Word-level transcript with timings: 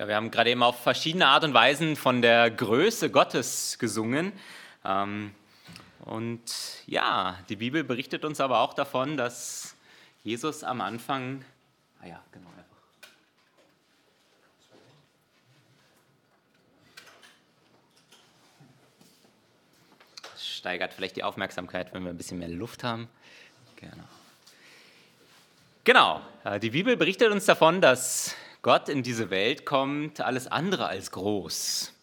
Ja, 0.00 0.08
wir 0.08 0.16
haben 0.16 0.30
gerade 0.30 0.48
eben 0.48 0.62
auf 0.62 0.82
verschiedene 0.82 1.26
Art 1.26 1.44
und 1.44 1.52
Weisen 1.52 1.94
von 1.94 2.22
der 2.22 2.50
Größe 2.50 3.10
Gottes 3.10 3.78
gesungen. 3.78 4.32
Ähm, 4.82 5.34
und 6.06 6.40
ja, 6.86 7.38
die 7.50 7.56
Bibel 7.56 7.84
berichtet 7.84 8.24
uns 8.24 8.40
aber 8.40 8.60
auch 8.60 8.72
davon, 8.72 9.18
dass 9.18 9.76
Jesus 10.24 10.64
am 10.64 10.80
Anfang, 10.80 11.44
ah 12.00 12.06
ja, 12.06 12.24
genau, 12.32 12.48
steigert 20.38 20.94
vielleicht 20.94 21.16
die 21.16 21.24
Aufmerksamkeit, 21.24 21.92
wenn 21.92 22.04
wir 22.04 22.10
ein 22.10 22.16
bisschen 22.16 22.38
mehr 22.38 22.48
Luft 22.48 22.84
haben. 22.84 23.06
Genau. 23.76 24.04
Genau, 25.84 26.22
äh, 26.44 26.58
die 26.58 26.70
Bibel 26.70 26.96
berichtet 26.96 27.30
uns 27.30 27.44
davon, 27.44 27.82
dass 27.82 28.34
Gott 28.62 28.90
in 28.90 29.02
diese 29.02 29.30
Welt 29.30 29.64
kommt, 29.64 30.20
alles 30.20 30.46
andere 30.46 30.86
als 30.86 31.10
groß. 31.12 31.94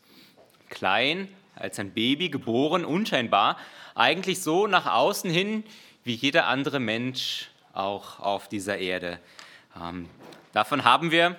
Klein, 0.70 1.28
als 1.56 1.78
ein 1.78 1.92
Baby, 1.92 2.30
geboren, 2.30 2.84
unscheinbar, 2.84 3.58
eigentlich 3.94 4.42
so 4.42 4.66
nach 4.66 4.88
außen 4.88 5.30
hin 5.30 5.64
wie 6.04 6.16
jeder 6.16 6.48
andere 6.48 6.80
Mensch 6.80 7.50
auch 7.74 8.20
auf 8.20 8.48
dieser 8.48 8.80
Erde. 8.80 9.20
Ähm, 9.80 10.10
davon 10.52 10.84
haben 10.84 11.12
wir 11.12 11.36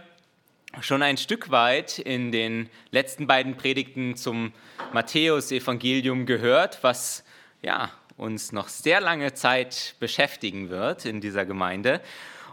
schon 0.81 1.03
ein 1.03 1.17
Stück 1.17 1.51
weit 1.51 1.99
in 1.99 2.31
den 2.31 2.71
letzten 2.93 3.27
beiden 3.27 3.57
Predigten 3.57 4.15
zum 4.15 4.53
Matthäus-Evangelium 4.93 6.27
gehört, 6.27 6.79
was 6.83 7.25
ja, 7.61 7.91
uns 8.17 8.53
noch 8.53 8.69
sehr 8.69 9.01
lange 9.01 9.35
Zeit 9.35 9.97
beschäftigen 9.99 10.71
wird 10.71 11.05
in 11.07 11.21
dieser 11.21 11.45
Gemeinde. 11.45 12.01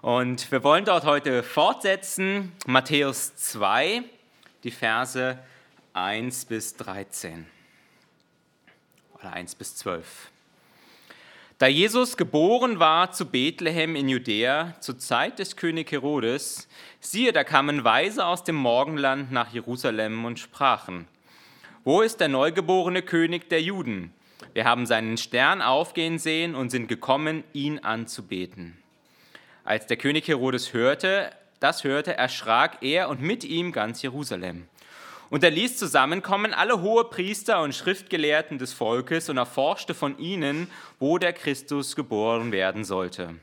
Und 0.05 0.51
wir 0.51 0.63
wollen 0.63 0.85
dort 0.85 1.03
heute 1.03 1.41
fortsetzen, 1.41 2.51
Matthäus 2.67 3.35
2, 3.37 4.03
die 4.63 4.69
Verse 4.69 5.39
1 5.93 6.45
bis 6.45 6.75
13 6.75 7.47
oder 9.15 9.33
1 9.33 9.55
bis 9.55 9.77
12. 9.77 10.29
Da 11.57 11.65
Jesus 11.65 12.17
geboren 12.17 12.77
war 12.77 13.13
zu 13.13 13.25
Bethlehem 13.25 13.95
in 13.95 14.07
Judäa 14.07 14.75
zur 14.79 14.99
Zeit 14.99 15.39
des 15.39 15.55
König 15.55 15.91
Herodes, 15.91 16.67
siehe, 16.99 17.33
da 17.33 17.43
kamen 17.43 17.83
Weise 17.83 18.27
aus 18.27 18.43
dem 18.43 18.57
Morgenland 18.57 19.31
nach 19.31 19.51
Jerusalem 19.53 20.23
und 20.23 20.37
sprachen, 20.37 21.07
wo 21.83 22.03
ist 22.03 22.19
der 22.19 22.27
neugeborene 22.27 23.01
König 23.01 23.49
der 23.49 23.63
Juden? 23.63 24.13
Wir 24.53 24.65
haben 24.65 24.85
seinen 24.85 25.17
Stern 25.17 25.63
aufgehen 25.63 26.19
sehen 26.19 26.53
und 26.53 26.69
sind 26.69 26.89
gekommen, 26.89 27.43
ihn 27.53 27.79
anzubeten. 27.79 28.77
Als 29.65 29.87
der 29.87 29.97
König 29.97 30.27
Herodes 30.27 30.73
hörte, 30.73 31.31
das 31.59 31.83
hörte, 31.83 32.15
erschrak 32.15 32.83
er 32.83 33.09
und 33.09 33.19
mit 33.19 33.43
ihm 33.43 33.71
ganz 33.71 34.03
Jerusalem. 34.03 34.67
Und 35.31 35.43
er 35.43 35.49
ließ 35.49 35.77
zusammenkommen 35.77 36.53
alle 36.53 36.83
hohe 36.83 37.05
Priester 37.05 37.63
und 37.63 37.73
Schriftgelehrten 37.73 38.59
des 38.59 38.73
Volkes 38.73 39.27
und 39.27 39.37
erforschte 39.37 39.95
von 39.95 40.19
ihnen, 40.19 40.67
wo 40.99 41.17
der 41.17 41.33
Christus 41.33 41.95
geboren 41.95 42.51
werden 42.51 42.83
sollte. 42.83 43.33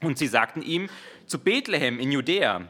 Und 0.00 0.16
sie 0.16 0.26
sagten 0.26 0.62
ihm, 0.62 0.88
zu 1.26 1.38
Bethlehem 1.38 2.00
in 2.00 2.12
Judäa. 2.12 2.62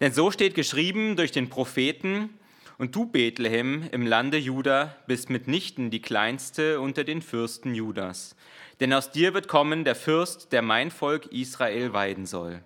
Denn 0.00 0.14
so 0.14 0.30
steht 0.30 0.54
geschrieben 0.54 1.16
durch 1.16 1.32
den 1.32 1.50
Propheten, 1.50 2.30
und 2.78 2.96
du, 2.96 3.04
Bethlehem, 3.04 3.90
im 3.92 4.06
Lande 4.06 4.38
Juda, 4.38 4.96
bist 5.06 5.28
mitnichten 5.28 5.90
die 5.90 6.00
kleinste 6.00 6.80
unter 6.80 7.04
den 7.04 7.20
Fürsten 7.20 7.74
Judas 7.74 8.34
denn 8.82 8.92
aus 8.92 9.12
dir 9.12 9.32
wird 9.32 9.46
kommen 9.46 9.84
der 9.84 9.94
Fürst, 9.94 10.50
der 10.50 10.60
mein 10.60 10.90
Volk 10.90 11.26
Israel 11.26 11.92
weiden 11.92 12.26
soll. 12.26 12.62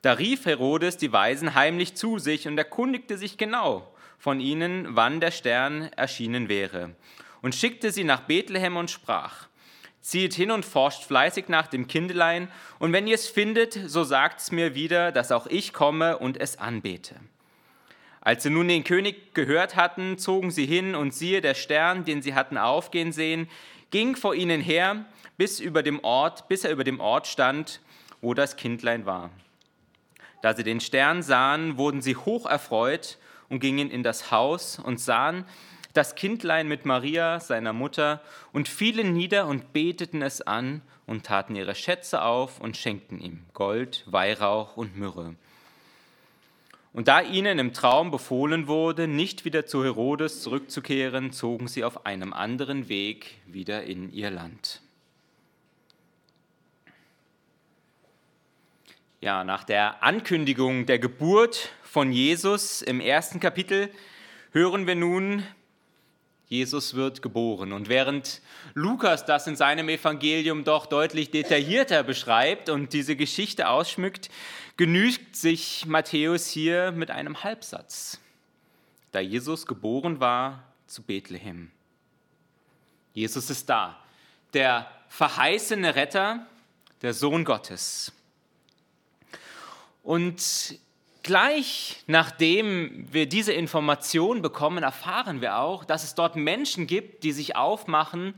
Da 0.00 0.14
rief 0.14 0.46
Herodes 0.46 0.96
die 0.96 1.12
Weisen 1.12 1.54
heimlich 1.54 1.94
zu 1.94 2.18
sich 2.18 2.48
und 2.48 2.56
erkundigte 2.56 3.18
sich 3.18 3.36
genau 3.36 3.86
von 4.18 4.40
ihnen, 4.40 4.96
wann 4.96 5.20
der 5.20 5.30
Stern 5.30 5.90
erschienen 5.94 6.48
wäre, 6.48 6.96
und 7.42 7.54
schickte 7.54 7.92
sie 7.92 8.04
nach 8.04 8.22
Bethlehem 8.22 8.78
und 8.78 8.90
sprach, 8.90 9.48
Zieht 10.00 10.32
hin 10.32 10.52
und 10.52 10.64
forscht 10.64 11.04
fleißig 11.04 11.48
nach 11.48 11.66
dem 11.66 11.86
Kindelein, 11.86 12.50
und 12.78 12.94
wenn 12.94 13.06
ihr 13.06 13.16
es 13.16 13.28
findet, 13.28 13.78
so 13.86 14.04
sagt's 14.04 14.52
mir 14.52 14.74
wieder, 14.74 15.12
dass 15.12 15.32
auch 15.32 15.46
ich 15.48 15.74
komme 15.74 16.16
und 16.16 16.40
es 16.40 16.58
anbete. 16.58 17.16
Als 18.22 18.42
sie 18.42 18.50
nun 18.50 18.68
den 18.68 18.84
König 18.84 19.34
gehört 19.34 19.76
hatten, 19.76 20.16
zogen 20.16 20.50
sie 20.50 20.64
hin, 20.64 20.94
und 20.94 21.12
siehe, 21.12 21.42
der 21.42 21.54
Stern, 21.54 22.04
den 22.06 22.22
sie 22.22 22.34
hatten 22.34 22.56
aufgehen 22.56 23.12
sehen, 23.12 23.48
ging 23.90 24.16
vor 24.16 24.34
ihnen 24.34 24.60
her, 24.60 25.04
bis, 25.36 25.60
über 25.60 25.82
dem 25.82 26.02
Ort, 26.02 26.48
bis 26.48 26.64
er 26.64 26.72
über 26.72 26.84
dem 26.84 27.00
Ort 27.00 27.26
stand, 27.26 27.80
wo 28.20 28.34
das 28.34 28.56
Kindlein 28.56 29.06
war. 29.06 29.30
Da 30.42 30.54
sie 30.54 30.64
den 30.64 30.80
Stern 30.80 31.22
sahen, 31.22 31.76
wurden 31.76 32.02
sie 32.02 32.16
hoch 32.16 32.46
erfreut 32.46 33.18
und 33.48 33.60
gingen 33.60 33.90
in 33.90 34.02
das 34.02 34.30
Haus 34.30 34.78
und 34.78 35.00
sahen 35.00 35.44
das 35.92 36.14
Kindlein 36.14 36.68
mit 36.68 36.84
Maria, 36.84 37.40
seiner 37.40 37.72
Mutter, 37.72 38.20
und 38.52 38.68
fielen 38.68 39.14
nieder 39.14 39.46
und 39.46 39.72
beteten 39.72 40.20
es 40.20 40.42
an 40.42 40.82
und 41.06 41.24
taten 41.24 41.56
ihre 41.56 41.74
Schätze 41.74 42.22
auf 42.22 42.60
und 42.60 42.76
schenkten 42.76 43.18
ihm 43.18 43.44
Gold, 43.54 44.04
Weihrauch 44.06 44.76
und 44.76 44.96
Myrrhe. 44.96 45.36
Und 46.96 47.08
da 47.08 47.20
ihnen 47.20 47.58
im 47.58 47.74
Traum 47.74 48.10
befohlen 48.10 48.68
wurde, 48.68 49.06
nicht 49.06 49.44
wieder 49.44 49.66
zu 49.66 49.84
Herodes 49.84 50.40
zurückzukehren, 50.40 51.30
zogen 51.30 51.68
sie 51.68 51.84
auf 51.84 52.06
einem 52.06 52.32
anderen 52.32 52.88
Weg 52.88 53.34
wieder 53.46 53.82
in 53.82 54.10
ihr 54.10 54.30
Land. 54.30 54.80
Ja, 59.20 59.44
nach 59.44 59.64
der 59.64 60.02
Ankündigung 60.02 60.86
der 60.86 60.98
Geburt 60.98 61.68
von 61.82 62.12
Jesus 62.12 62.80
im 62.80 63.00
ersten 63.00 63.40
Kapitel 63.40 63.90
hören 64.52 64.86
wir 64.86 64.94
nun, 64.94 65.42
Jesus 66.48 66.94
wird 66.94 67.22
geboren. 67.22 67.72
Und 67.72 67.88
während 67.88 68.40
Lukas 68.74 69.24
das 69.24 69.46
in 69.46 69.56
seinem 69.56 69.88
Evangelium 69.88 70.62
doch 70.64 70.86
deutlich 70.86 71.30
detaillierter 71.30 72.04
beschreibt 72.04 72.68
und 72.68 72.92
diese 72.92 73.16
Geschichte 73.16 73.68
ausschmückt, 73.68 74.30
genügt 74.76 75.34
sich 75.34 75.86
Matthäus 75.86 76.48
hier 76.48 76.92
mit 76.92 77.10
einem 77.10 77.42
Halbsatz. 77.42 78.20
Da 79.10 79.20
Jesus 79.20 79.66
geboren 79.66 80.20
war 80.20 80.62
zu 80.86 81.02
Bethlehem. 81.02 81.70
Jesus 83.12 83.50
ist 83.50 83.68
da, 83.68 83.98
der 84.52 84.90
verheißene 85.08 85.94
Retter, 85.96 86.46
der 87.02 87.14
Sohn 87.14 87.44
Gottes. 87.44 88.12
Und 90.02 90.78
gleich 91.26 92.02
nachdem 92.06 93.06
wir 93.12 93.28
diese 93.28 93.52
Information 93.52 94.40
bekommen, 94.40 94.82
erfahren 94.82 95.42
wir 95.42 95.58
auch, 95.58 95.84
dass 95.84 96.04
es 96.04 96.14
dort 96.14 96.36
Menschen 96.36 96.86
gibt, 96.86 97.24
die 97.24 97.32
sich 97.32 97.56
aufmachen, 97.56 98.34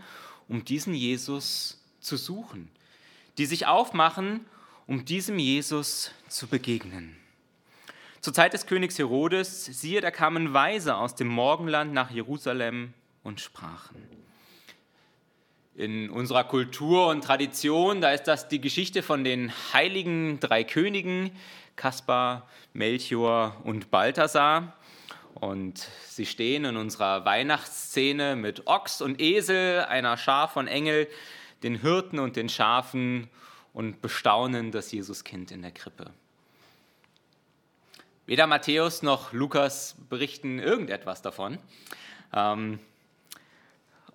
um 0.49 0.65
diesen 0.65 0.95
Jesus 0.95 1.81
zu 2.01 2.17
suchen, 2.17 2.71
die 3.37 3.47
sich 3.47 3.67
aufmachen, 3.67 4.45
um 4.87 5.05
diesem 5.05 5.39
Jesus 5.39 6.11
zu 6.29 6.49
begegnen. 6.49 7.17
Zur 8.21 8.33
Zeit 8.33 8.55
des 8.55 8.67
Königs 8.67 8.99
Herodes, 8.99 9.67
siehe, 9.67 10.01
da 10.01 10.11
kamen 10.11 10.53
Weise 10.53 10.97
aus 10.97 11.15
dem 11.15 11.29
Morgenland 11.29 11.93
nach 11.93 12.11
Jerusalem 12.11 12.95
und 13.23 13.41
sprachen. 13.41 14.03
In 15.77 16.11
unserer 16.11 16.43
Kultur 16.43 17.09
und 17.09 17.23
Tradition, 17.23 18.01
da 18.01 18.11
ist 18.11 18.25
das 18.25 18.49
die 18.49 18.61
Geschichte 18.61 19.03
von 19.03 19.23
den 19.23 19.53
heiligen 19.73 20.41
drei 20.41 20.65
Königen, 20.65 21.31
Kaspar, 21.79 22.47
Melchior 22.75 23.57
und 23.65 23.91
Balthasar. 23.91 24.75
Und 25.35 25.89
sie 26.09 26.27
stehen 26.27 26.65
in 26.67 26.77
unserer 26.77 27.25
Weihnachtsszene 27.25 28.37
mit 28.37 28.67
Ochs 28.67 29.01
und 29.01 29.21
Esel, 29.21 29.85
einer 29.85 30.19
Schar 30.19 30.49
von 30.49 30.67
Engel, 30.67 31.09
den 31.63 31.81
Hirten 31.81 32.19
und 32.19 32.37
den 32.37 32.49
Schafen 32.49 33.31
und 33.73 34.03
bestaunen 34.03 34.73
das 34.73 34.93
Jesuskind 34.93 35.53
in 35.53 35.63
der 35.63 35.71
Krippe. 35.71 36.11
Weder 38.27 38.47
Matthäus 38.47 39.03
noch 39.03 39.33
Lukas 39.33 39.95
berichten 40.11 40.59
irgendetwas 40.59 41.23
davon. 41.23 41.59
Ähm, 42.35 42.81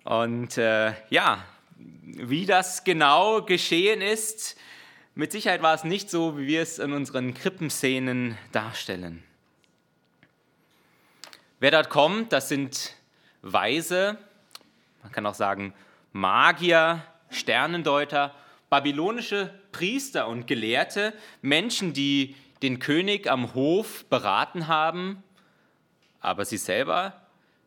und 0.04 0.58
äh, 0.58 0.92
ja, 1.08 1.42
wie 1.76 2.44
das 2.44 2.84
genau 2.84 3.42
geschehen 3.42 4.02
ist, 4.02 4.56
mit 5.14 5.32
Sicherheit 5.32 5.62
war 5.62 5.74
es 5.74 5.84
nicht 5.84 6.10
so, 6.10 6.38
wie 6.38 6.46
wir 6.46 6.62
es 6.62 6.78
in 6.78 6.92
unseren 6.92 7.34
Krippenszenen 7.34 8.36
darstellen. 8.52 9.22
Wer 11.60 11.70
dort 11.70 11.88
kommt, 11.88 12.32
das 12.32 12.48
sind 12.48 12.94
Weise, 13.42 14.18
man 15.02 15.12
kann 15.12 15.26
auch 15.26 15.34
sagen 15.34 15.72
Magier, 16.12 17.04
Sternendeuter, 17.30 18.34
babylonische 18.70 19.52
Priester 19.72 20.28
und 20.28 20.46
Gelehrte, 20.46 21.12
Menschen, 21.42 21.92
die 21.92 22.36
den 22.62 22.78
König 22.78 23.30
am 23.30 23.54
Hof 23.54 24.04
beraten 24.06 24.66
haben, 24.66 25.22
aber 26.20 26.44
sie 26.44 26.56
selber, 26.56 27.20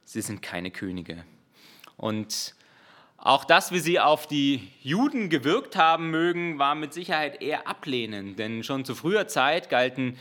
sie 0.03 0.21
sind 0.21 0.41
keine 0.41 0.71
Könige. 0.71 1.23
Und 1.95 2.55
auch 3.27 3.44
das, 3.44 3.74
wie 3.74 3.79
sie 3.79 4.00
auf 4.00 4.25
die 4.25 4.71
Juden 4.81 5.29
gewirkt 5.29 5.75
haben 5.75 6.12
mögen, 6.12 6.59
war 6.59 6.75
mit 6.75 6.94
Sicherheit 6.94 7.41
eher 7.41 7.68
ablehnend, 7.68 8.39
denn 8.39 8.63
schon 8.63 8.85
zu 8.85 8.95
früher 8.95 9.27
Zeit 9.27 9.69
galten 9.69 10.18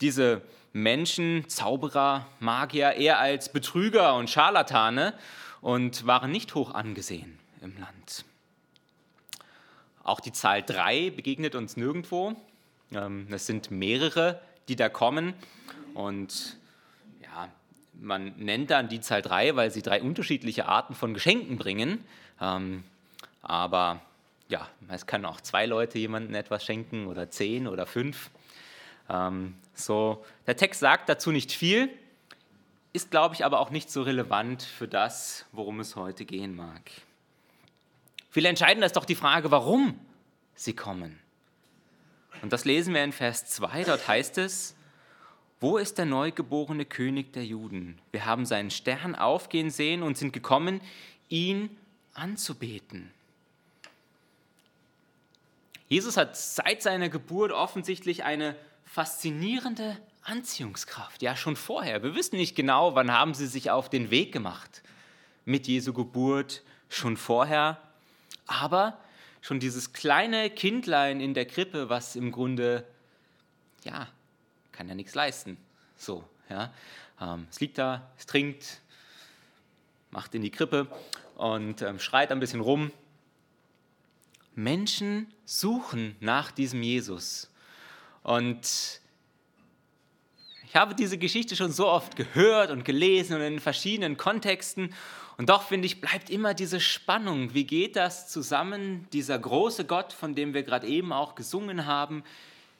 diese 0.00 0.40
Menschen, 0.72 1.46
Zauberer, 1.50 2.26
Magier 2.40 2.92
eher 2.92 3.18
als 3.18 3.52
Betrüger 3.52 4.14
und 4.14 4.30
Scharlatane 4.30 5.12
und 5.60 6.06
waren 6.06 6.30
nicht 6.30 6.54
hoch 6.54 6.72
angesehen 6.72 7.38
im 7.60 7.76
Land. 7.78 8.24
Auch 10.02 10.20
die 10.20 10.32
Zahl 10.32 10.62
3 10.62 11.10
begegnet 11.10 11.54
uns 11.56 11.76
nirgendwo. 11.76 12.36
Ähm, 12.90 13.26
es 13.30 13.46
sind 13.46 13.70
mehrere, 13.70 14.40
die 14.68 14.76
da 14.76 14.88
kommen. 14.88 15.34
Und 15.92 16.56
ja, 17.22 17.48
man 18.00 18.32
nennt 18.38 18.70
dann 18.70 18.88
die 18.88 19.02
Zahl 19.02 19.20
3, 19.20 19.56
weil 19.56 19.70
sie 19.70 19.82
drei 19.82 20.00
unterschiedliche 20.00 20.66
Arten 20.66 20.94
von 20.94 21.12
Geschenken 21.12 21.58
bringen. 21.58 22.02
Ähm, 22.40 22.84
aber 23.42 24.00
ja, 24.48 24.68
es 24.88 25.06
kann 25.06 25.24
auch 25.24 25.40
zwei 25.40 25.66
Leute 25.66 25.98
jemandem 25.98 26.34
etwas 26.34 26.64
schenken 26.64 27.06
oder 27.06 27.30
zehn 27.30 27.66
oder 27.66 27.86
fünf. 27.86 28.30
Ähm, 29.08 29.54
so, 29.74 30.24
der 30.46 30.56
Text 30.56 30.80
sagt 30.80 31.08
dazu 31.08 31.32
nicht 31.32 31.52
viel, 31.52 31.90
ist, 32.92 33.10
glaube 33.10 33.34
ich, 33.34 33.44
aber 33.44 33.60
auch 33.60 33.70
nicht 33.70 33.90
so 33.90 34.02
relevant 34.02 34.62
für 34.62 34.88
das, 34.88 35.44
worum 35.52 35.80
es 35.80 35.96
heute 35.96 36.24
gehen 36.24 36.56
mag. 36.56 36.90
Viel 38.30 38.46
entscheidender 38.46 38.86
ist 38.86 38.96
doch 38.96 39.04
die 39.04 39.14
Frage, 39.14 39.50
warum 39.50 39.98
sie 40.54 40.74
kommen. 40.74 41.18
Und 42.42 42.52
das 42.52 42.64
lesen 42.64 42.94
wir 42.94 43.04
in 43.04 43.12
Vers 43.12 43.46
2, 43.46 43.84
dort 43.84 44.08
heißt 44.08 44.38
es, 44.38 44.76
wo 45.58 45.78
ist 45.78 45.96
der 45.96 46.04
neugeborene 46.04 46.84
König 46.84 47.32
der 47.32 47.44
Juden? 47.44 47.98
Wir 48.12 48.26
haben 48.26 48.44
seinen 48.44 48.70
Stern 48.70 49.14
aufgehen 49.14 49.70
sehen 49.70 50.02
und 50.02 50.18
sind 50.18 50.32
gekommen, 50.32 50.82
ihn 51.30 51.70
anzubeten. 52.18 53.10
Jesus 55.88 56.16
hat 56.16 56.36
seit 56.36 56.82
seiner 56.82 57.08
Geburt 57.08 57.52
offensichtlich 57.52 58.24
eine 58.24 58.56
faszinierende 58.84 59.96
Anziehungskraft. 60.22 61.22
Ja, 61.22 61.36
schon 61.36 61.54
vorher. 61.54 62.02
Wir 62.02 62.14
wissen 62.14 62.36
nicht 62.36 62.56
genau, 62.56 62.94
wann 62.94 63.12
haben 63.12 63.34
sie 63.34 63.46
sich 63.46 63.70
auf 63.70 63.88
den 63.88 64.10
Weg 64.10 64.32
gemacht 64.32 64.82
mit 65.44 65.68
Jesu 65.68 65.92
Geburt, 65.92 66.62
schon 66.88 67.16
vorher. 67.16 67.80
Aber 68.46 68.98
schon 69.40 69.60
dieses 69.60 69.92
kleine 69.92 70.50
Kindlein 70.50 71.20
in 71.20 71.34
der 71.34 71.46
Krippe, 71.46 71.88
was 71.88 72.16
im 72.16 72.32
Grunde, 72.32 72.84
ja, 73.84 74.08
kann 74.72 74.88
ja 74.88 74.94
nichts 74.94 75.14
leisten. 75.14 75.56
So, 75.96 76.24
ja. 76.48 76.72
Ähm, 77.20 77.46
es 77.50 77.60
liegt 77.60 77.78
da, 77.78 78.10
es 78.18 78.26
trinkt, 78.26 78.80
macht 80.16 80.34
in 80.34 80.40
die 80.40 80.50
Krippe 80.50 80.86
und 81.34 81.82
ähm, 81.82 82.00
schreit 82.00 82.32
ein 82.32 82.40
bisschen 82.40 82.60
rum 82.60 82.90
Menschen 84.54 85.26
suchen 85.44 86.16
nach 86.20 86.50
diesem 86.50 86.82
Jesus. 86.82 87.50
Und 88.22 89.02
ich 90.64 90.74
habe 90.74 90.94
diese 90.94 91.18
Geschichte 91.18 91.54
schon 91.54 91.70
so 91.70 91.86
oft 91.86 92.16
gehört 92.16 92.70
und 92.70 92.86
gelesen 92.86 93.36
und 93.36 93.42
in 93.42 93.60
verschiedenen 93.60 94.16
Kontexten. 94.16 94.94
Und 95.36 95.50
doch 95.50 95.64
finde 95.64 95.84
ich, 95.84 96.00
bleibt 96.00 96.30
immer 96.30 96.54
diese 96.54 96.80
Spannung. 96.80 97.52
Wie 97.52 97.64
geht 97.64 97.94
das 97.94 98.30
zusammen, 98.30 99.06
dieser 99.12 99.38
große 99.38 99.84
Gott, 99.84 100.14
von 100.14 100.34
dem 100.34 100.54
wir 100.54 100.62
gerade 100.62 100.86
eben 100.86 101.12
auch 101.12 101.34
gesungen 101.34 101.84
haben, 101.84 102.24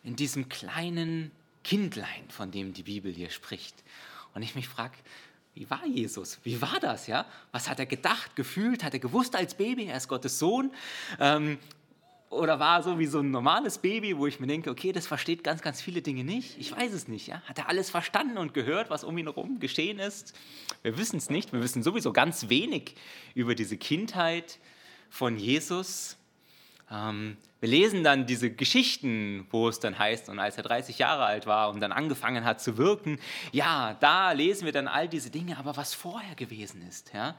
in 0.02 0.16
diesem 0.16 0.48
kleinen 0.48 1.30
Kindlein, 1.64 2.30
von 2.30 2.50
dem 2.50 2.72
die 2.72 2.84
Bibel 2.84 3.12
hier 3.12 3.28
spricht? 3.28 3.84
Und 4.32 4.40
ich 4.42 4.54
mich 4.54 4.68
frage, 4.68 4.94
wie 5.56 5.68
war 5.70 5.86
Jesus? 5.86 6.38
Wie 6.44 6.60
war 6.60 6.78
das? 6.80 7.06
Ja? 7.06 7.24
Was 7.50 7.70
hat 7.70 7.78
er 7.78 7.86
gedacht, 7.86 8.36
gefühlt? 8.36 8.84
Hat 8.84 8.92
er 8.92 9.00
gewusst 9.00 9.34
als 9.34 9.54
Baby, 9.54 9.86
er 9.86 9.96
ist 9.96 10.06
Gottes 10.06 10.38
Sohn? 10.38 10.70
Ähm, 11.18 11.58
oder 12.28 12.60
war 12.60 12.78
er 12.78 12.82
so 12.82 12.98
wie 12.98 13.06
so 13.06 13.20
ein 13.20 13.30
normales 13.30 13.78
Baby, 13.78 14.18
wo 14.18 14.26
ich 14.26 14.38
mir 14.38 14.48
denke, 14.48 14.68
okay, 14.68 14.92
das 14.92 15.06
versteht 15.06 15.42
ganz, 15.42 15.62
ganz 15.62 15.80
viele 15.80 16.02
Dinge 16.02 16.24
nicht? 16.24 16.58
Ich 16.58 16.76
weiß 16.76 16.92
es 16.92 17.08
nicht. 17.08 17.26
Ja? 17.26 17.40
Hat 17.46 17.56
er 17.56 17.70
alles 17.70 17.88
verstanden 17.88 18.36
und 18.36 18.52
gehört, 18.52 18.90
was 18.90 19.02
um 19.02 19.16
ihn 19.16 19.26
herum 19.26 19.58
geschehen 19.58 19.98
ist? 19.98 20.34
Wir 20.82 20.98
wissen 20.98 21.16
es 21.16 21.30
nicht. 21.30 21.54
Wir 21.54 21.62
wissen 21.62 21.82
sowieso 21.82 22.12
ganz 22.12 22.50
wenig 22.50 22.94
über 23.34 23.54
diese 23.54 23.78
Kindheit 23.78 24.58
von 25.08 25.38
Jesus. 25.38 26.18
Ähm, 26.90 27.36
wir 27.60 27.68
lesen 27.68 28.04
dann 28.04 28.26
diese 28.26 28.50
Geschichten, 28.50 29.46
wo 29.50 29.68
es 29.68 29.80
dann 29.80 29.98
heißt, 29.98 30.28
und 30.28 30.38
als 30.38 30.56
er 30.56 30.62
30 30.62 30.98
Jahre 30.98 31.24
alt 31.24 31.46
war 31.46 31.70
und 31.70 31.80
dann 31.80 31.92
angefangen 31.92 32.44
hat 32.44 32.60
zu 32.60 32.76
wirken, 32.76 33.18
ja, 33.52 33.96
da 34.00 34.32
lesen 34.32 34.66
wir 34.66 34.72
dann 34.72 34.88
all 34.88 35.08
diese 35.08 35.30
Dinge, 35.30 35.58
aber 35.58 35.76
was 35.76 35.94
vorher 35.94 36.34
gewesen 36.34 36.86
ist, 36.86 37.12
ja, 37.12 37.34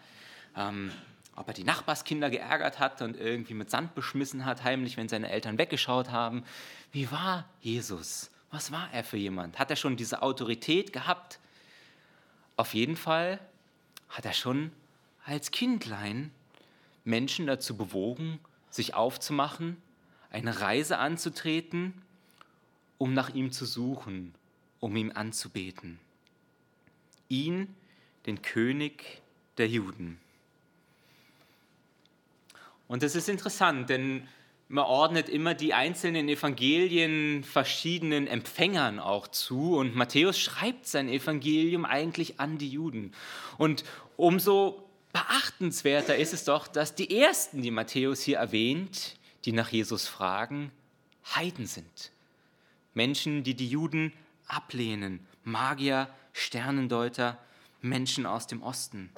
ähm, 0.55 0.91
ob 1.35 1.47
er 1.47 1.53
die 1.53 1.63
Nachbarskinder 1.63 2.29
geärgert 2.29 2.79
hat 2.79 3.01
und 3.01 3.15
irgendwie 3.15 3.53
mit 3.53 3.69
Sand 3.69 3.93
beschmissen 3.93 4.43
hat, 4.43 4.63
heimlich, 4.63 4.97
wenn 4.97 5.07
seine 5.07 5.29
Eltern 5.29 5.57
weggeschaut 5.59 6.09
haben. 6.09 6.43
Wie 6.91 7.11
war 7.11 7.45
Jesus? 7.61 8.31
Was 8.49 8.71
war 8.71 8.89
er 8.91 9.03
für 9.03 9.17
jemand? 9.17 9.59
Hat 9.59 9.69
er 9.69 9.75
schon 9.75 9.97
diese 9.97 10.23
Autorität 10.23 10.93
gehabt? 10.93 11.39
Auf 12.55 12.73
jeden 12.73 12.97
Fall 12.97 13.39
hat 14.09 14.25
er 14.25 14.33
schon 14.33 14.71
als 15.25 15.51
Kindlein 15.51 16.31
Menschen 17.03 17.45
dazu 17.45 17.77
bewogen, 17.77 18.39
sich 18.69 18.93
aufzumachen, 18.93 19.77
eine 20.29 20.61
Reise 20.61 20.97
anzutreten, 20.97 21.93
um 22.97 23.13
nach 23.13 23.33
ihm 23.33 23.51
zu 23.51 23.65
suchen, 23.65 24.33
um 24.79 24.95
ihm 24.95 25.11
anzubeten. 25.13 25.99
Ihn, 27.29 27.75
den 28.25 28.41
König 28.41 29.21
der 29.57 29.67
Juden. 29.67 30.19
Und 32.87 33.03
das 33.03 33.15
ist 33.15 33.29
interessant, 33.29 33.89
denn 33.89 34.27
man 34.69 34.85
ordnet 34.85 35.29
immer 35.29 35.53
die 35.53 35.73
einzelnen 35.73 36.27
Evangelien 36.27 37.43
verschiedenen 37.43 38.27
Empfängern 38.27 38.99
auch 38.99 39.27
zu 39.27 39.77
und 39.77 39.95
Matthäus 39.95 40.39
schreibt 40.39 40.87
sein 40.87 41.07
Evangelium 41.07 41.85
eigentlich 41.85 42.39
an 42.39 42.57
die 42.57 42.69
Juden. 42.69 43.13
Und 43.57 43.85
umso 44.17 44.86
beachtenswerter 45.17 46.15
ist 46.15 46.33
es 46.33 46.43
doch, 46.43 46.67
dass 46.67 46.93
die 46.93 47.19
ersten, 47.19 47.63
die 47.63 47.71
Matthäus 47.71 48.21
hier 48.21 48.37
erwähnt, 48.37 49.15
die 49.45 49.51
nach 49.51 49.69
Jesus 49.69 50.07
fragen, 50.07 50.71
Heiden 51.35 51.65
sind. 51.65 52.11
Menschen, 52.93 53.43
die 53.43 53.55
die 53.55 53.67
Juden 53.67 54.13
ablehnen, 54.47 55.25
Magier, 55.43 56.07
Sternendeuter, 56.33 57.39
Menschen 57.81 58.27
aus 58.27 58.45
dem 58.45 58.61
Osten. 58.61 59.09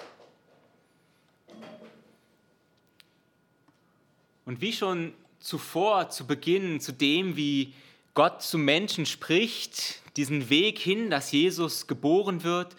Und 4.46 4.62
wie 4.62 4.72
schon 4.72 5.14
zuvor, 5.40 6.10
zu 6.10 6.26
Beginn, 6.26 6.80
zu 6.80 6.94
dem, 6.94 7.36
wie 7.36 7.74
Gott 8.14 8.42
zu 8.42 8.58
Menschen 8.58 9.06
spricht, 9.06 10.02
diesen 10.16 10.50
Weg 10.50 10.80
hin, 10.80 11.10
dass 11.10 11.34
Jesus 11.34 11.88
geboren 11.88 12.44
wird, 12.44 12.76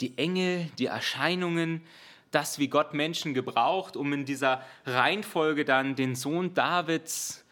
die 0.00 0.18
Engel, 0.18 0.68
die 0.78 0.86
Erscheinungen, 0.86 1.82
das, 2.30 2.58
wie 2.58 2.68
Gott 2.68 2.94
Menschen 2.94 3.34
gebraucht, 3.34 3.96
um 3.96 4.12
in 4.12 4.24
dieser 4.24 4.62
Reihenfolge 4.86 5.64
dann 5.64 5.96
den 5.96 6.14
Sohn 6.14 6.54
Davids, 6.54 7.44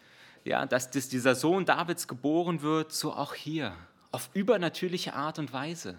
ja, 0.45 0.65
dass 0.65 0.89
das, 0.89 1.09
dieser 1.09 1.35
Sohn 1.35 1.65
Davids 1.65 2.07
geboren 2.07 2.61
wird, 2.61 2.91
so 2.91 3.13
auch 3.13 3.33
hier, 3.33 3.73
auf 4.11 4.29
übernatürliche 4.33 5.13
Art 5.13 5.37
und 5.39 5.53
Weise. 5.53 5.97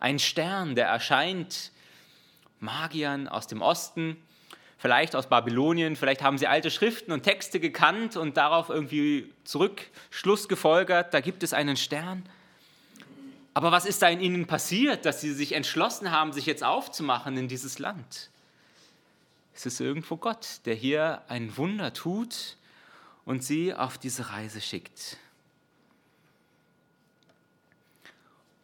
Ein 0.00 0.18
Stern, 0.18 0.74
der 0.74 0.86
erscheint 0.86 1.72
Magiern 2.60 3.28
aus 3.28 3.46
dem 3.46 3.62
Osten, 3.62 4.16
vielleicht 4.78 5.16
aus 5.16 5.28
Babylonien, 5.28 5.96
vielleicht 5.96 6.22
haben 6.22 6.38
sie 6.38 6.46
alte 6.46 6.70
Schriften 6.70 7.12
und 7.12 7.22
Texte 7.22 7.58
gekannt 7.58 8.16
und 8.16 8.36
darauf 8.36 8.68
irgendwie 8.68 9.32
zurück 9.44 9.82
Schluss 10.10 10.48
gefolgert, 10.48 11.14
da 11.14 11.20
gibt 11.20 11.42
es 11.42 11.52
einen 11.52 11.76
Stern. 11.76 12.22
Aber 13.54 13.70
was 13.70 13.86
ist 13.86 14.02
da 14.02 14.08
in 14.08 14.20
ihnen 14.20 14.46
passiert, 14.46 15.04
dass 15.04 15.20
sie 15.20 15.32
sich 15.32 15.52
entschlossen 15.52 16.10
haben, 16.10 16.32
sich 16.32 16.44
jetzt 16.44 16.64
aufzumachen 16.64 17.36
in 17.36 17.46
dieses 17.46 17.78
Land? 17.78 18.30
Es 19.54 19.64
ist 19.64 19.80
irgendwo 19.80 20.16
Gott, 20.16 20.60
der 20.64 20.74
hier 20.74 21.22
ein 21.28 21.56
Wunder 21.56 21.92
tut 21.92 22.56
und 23.24 23.44
sie 23.44 23.72
auf 23.72 23.96
diese 23.96 24.30
Reise 24.30 24.60
schickt. 24.60 25.18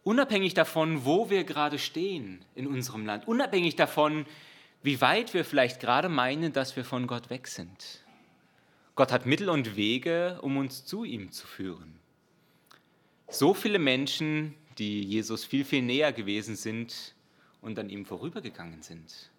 Unabhängig 0.03 0.53
davon, 0.55 1.05
wo 1.05 1.29
wir 1.29 1.45
gerade 1.45 1.79
stehen 1.79 2.43
in 2.55 2.67
unserem 2.67 3.05
Land, 3.05 3.27
unabhängig 3.27 3.77
davon, 3.77 4.25
wie 4.83 4.99
weit 4.99 5.33
wir 5.33 5.45
vielleicht 5.45 5.79
gerade 5.79 6.09
meinen, 6.09 6.51
dass 6.51 6.75
wir 6.75 6.83
von 6.83 7.07
Gott 7.07 7.29
weg 7.29 7.47
sind. 7.47 8.03
Gott 8.95 9.11
hat 9.11 9.25
Mittel 9.25 9.49
und 9.49 9.77
Wege, 9.77 10.39
um 10.41 10.57
uns 10.57 10.85
zu 10.85 11.03
ihm 11.05 11.31
zu 11.31 11.47
führen. 11.47 11.99
So 13.29 13.53
viele 13.53 13.79
Menschen, 13.79 14.55
die 14.81 15.03
Jesus 15.03 15.45
viel, 15.45 15.63
viel 15.63 15.83
näher 15.83 16.11
gewesen 16.11 16.55
sind 16.55 17.13
und 17.61 17.77
an 17.77 17.91
ihm 17.91 18.03
vorübergegangen 18.03 18.81
sind. 18.81 19.29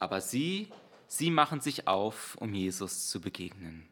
Aber 0.00 0.20
sie, 0.20 0.66
sie 1.06 1.30
machen 1.30 1.60
sich 1.60 1.86
auf, 1.86 2.36
um 2.40 2.52
Jesus 2.52 3.08
zu 3.08 3.20
begegnen. 3.20 3.86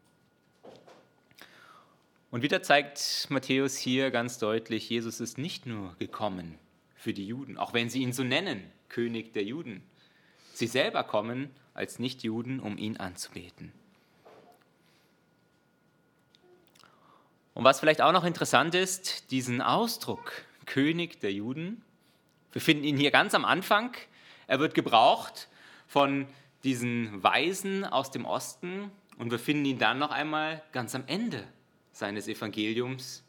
Und 2.33 2.43
wieder 2.43 2.65
zeigt 2.65 3.29
Matthäus 3.31 3.77
hier 3.77 4.11
ganz 4.11 4.39
deutlich, 4.39 4.91
Jesus 4.91 5.21
ist 5.21 5.39
nicht 5.39 5.67
nur 5.67 5.95
gekommen 6.01 6.59
für 6.97 7.13
die 7.13 7.29
Juden, 7.29 7.57
auch 7.57 7.73
wenn 7.73 7.89
sie 7.89 8.03
ihn 8.03 8.13
so 8.13 8.25
nennen, 8.25 8.73
König 8.89 9.33
der 9.33 9.45
Juden. 9.45 9.85
Sie 10.53 10.67
selber 10.67 11.05
kommen 11.05 11.51
als 11.75 12.01
Nichtjuden, 12.01 12.59
um 12.59 12.77
ihn 12.77 12.97
anzubeten. 12.97 13.73
Und 17.61 17.65
was 17.65 17.79
vielleicht 17.79 18.01
auch 18.01 18.13
noch 18.13 18.25
interessant 18.25 18.75
ist, 18.75 19.31
diesen 19.31 19.61
Ausdruck 19.61 20.33
König 20.65 21.21
der 21.21 21.31
Juden. 21.31 21.83
Wir 22.53 22.63
finden 22.63 22.85
ihn 22.85 22.97
hier 22.97 23.11
ganz 23.11 23.35
am 23.35 23.45
Anfang. 23.45 23.95
Er 24.47 24.61
wird 24.61 24.73
gebraucht 24.73 25.47
von 25.87 26.27
diesen 26.65 27.23
Weisen 27.23 27.85
aus 27.85 28.11
dem 28.11 28.25
Osten 28.25 28.91
und 29.19 29.31
wir 29.31 29.39
finden 29.39 29.67
ihn 29.67 29.79
dann 29.79 29.99
noch 29.99 30.11
einmal 30.11 30.63
ganz 30.73 30.95
am 30.95 31.05
Ende 31.07 31.47
seines 31.93 32.29
Evangeliums. 32.29 33.23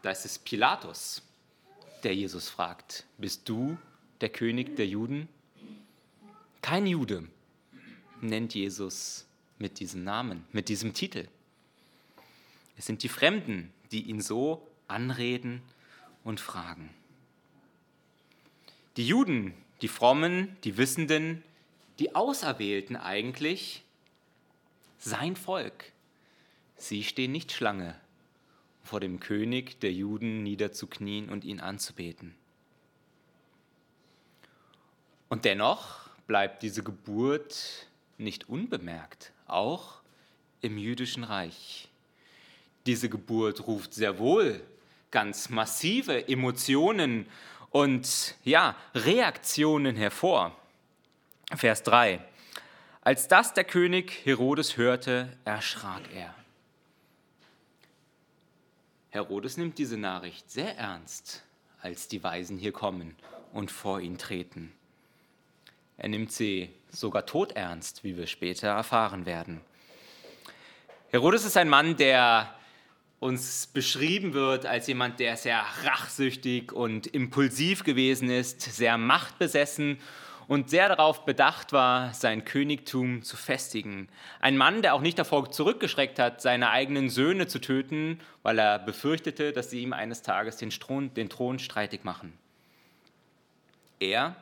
Da 0.00 0.12
ist 0.12 0.24
es 0.24 0.38
Pilatus, 0.38 1.20
der 2.04 2.14
Jesus 2.14 2.48
fragt, 2.48 3.04
bist 3.18 3.46
du 3.50 3.76
der 4.22 4.30
König 4.30 4.76
der 4.76 4.86
Juden? 4.86 5.28
Kein 6.62 6.86
Jude 6.86 7.28
nennt 8.22 8.54
Jesus 8.54 9.26
mit 9.58 9.78
diesem 9.78 10.04
Namen, 10.04 10.46
mit 10.52 10.70
diesem 10.70 10.94
Titel. 10.94 11.28
Es 12.78 12.86
sind 12.86 13.02
die 13.02 13.08
Fremden, 13.08 13.72
die 13.90 14.02
ihn 14.02 14.20
so 14.20 14.66
anreden 14.86 15.62
und 16.24 16.40
fragen. 16.40 16.90
Die 18.96 19.06
Juden, 19.06 19.52
die 19.82 19.88
Frommen, 19.88 20.56
die 20.64 20.76
Wissenden, 20.76 21.42
die 21.98 22.14
Auserwählten 22.14 22.96
eigentlich, 22.96 23.84
sein 24.98 25.36
Volk, 25.36 25.92
sie 26.76 27.02
stehen 27.02 27.32
nicht 27.32 27.52
Schlange, 27.52 27.94
vor 28.84 29.00
dem 29.00 29.20
König 29.20 29.80
der 29.80 29.92
Juden 29.92 30.42
niederzuknien 30.42 31.28
und 31.28 31.44
ihn 31.44 31.60
anzubeten. 31.60 32.34
Und 35.28 35.44
dennoch 35.44 36.08
bleibt 36.26 36.62
diese 36.62 36.82
Geburt 36.82 37.88
nicht 38.16 38.48
unbemerkt, 38.48 39.32
auch 39.46 40.00
im 40.60 40.78
jüdischen 40.78 41.24
Reich. 41.24 41.88
Diese 42.88 43.10
Geburt 43.10 43.66
ruft 43.66 43.92
sehr 43.92 44.18
wohl 44.18 44.62
ganz 45.10 45.50
massive 45.50 46.26
Emotionen 46.26 47.26
und 47.68 48.34
ja, 48.44 48.76
Reaktionen 48.94 49.94
hervor. 49.94 50.56
Vers 51.54 51.82
3. 51.82 52.18
Als 53.02 53.28
das 53.28 53.52
der 53.52 53.64
König 53.64 54.24
Herodes 54.24 54.78
hörte, 54.78 55.28
erschrak 55.44 56.00
er. 56.14 56.34
Herodes 59.10 59.58
nimmt 59.58 59.76
diese 59.76 59.98
Nachricht 59.98 60.50
sehr 60.50 60.78
ernst, 60.78 61.42
als 61.82 62.08
die 62.08 62.24
Weisen 62.24 62.56
hier 62.56 62.72
kommen 62.72 63.16
und 63.52 63.70
vor 63.70 64.00
ihn 64.00 64.16
treten. 64.16 64.72
Er 65.98 66.08
nimmt 66.08 66.32
sie 66.32 66.70
sogar 66.90 67.26
todernst, 67.26 68.02
wie 68.02 68.16
wir 68.16 68.26
später 68.26 68.68
erfahren 68.68 69.26
werden. 69.26 69.60
Herodes 71.10 71.44
ist 71.44 71.58
ein 71.58 71.68
Mann, 71.68 71.94
der 71.98 72.54
uns 73.20 73.66
beschrieben 73.66 74.32
wird 74.32 74.66
als 74.66 74.86
jemand, 74.86 75.18
der 75.18 75.36
sehr 75.36 75.64
rachsüchtig 75.84 76.72
und 76.72 77.06
impulsiv 77.06 77.82
gewesen 77.82 78.30
ist, 78.30 78.60
sehr 78.60 78.96
machtbesessen 78.96 79.98
und 80.46 80.70
sehr 80.70 80.88
darauf 80.88 81.24
bedacht 81.24 81.72
war, 81.72 82.14
sein 82.14 82.44
Königtum 82.44 83.22
zu 83.22 83.36
festigen. 83.36 84.08
Ein 84.40 84.56
Mann, 84.56 84.82
der 84.82 84.94
auch 84.94 85.00
nicht 85.00 85.18
davor 85.18 85.50
zurückgeschreckt 85.50 86.18
hat, 86.18 86.40
seine 86.40 86.70
eigenen 86.70 87.10
Söhne 87.10 87.48
zu 87.48 87.60
töten, 87.60 88.20
weil 88.42 88.58
er 88.58 88.78
befürchtete, 88.78 89.52
dass 89.52 89.70
sie 89.70 89.82
ihm 89.82 89.92
eines 89.92 90.22
Tages 90.22 90.56
den 90.56 90.70
Thron, 90.70 91.12
den 91.14 91.28
Thron 91.28 91.58
streitig 91.58 92.04
machen. 92.04 92.32
Er 94.00 94.36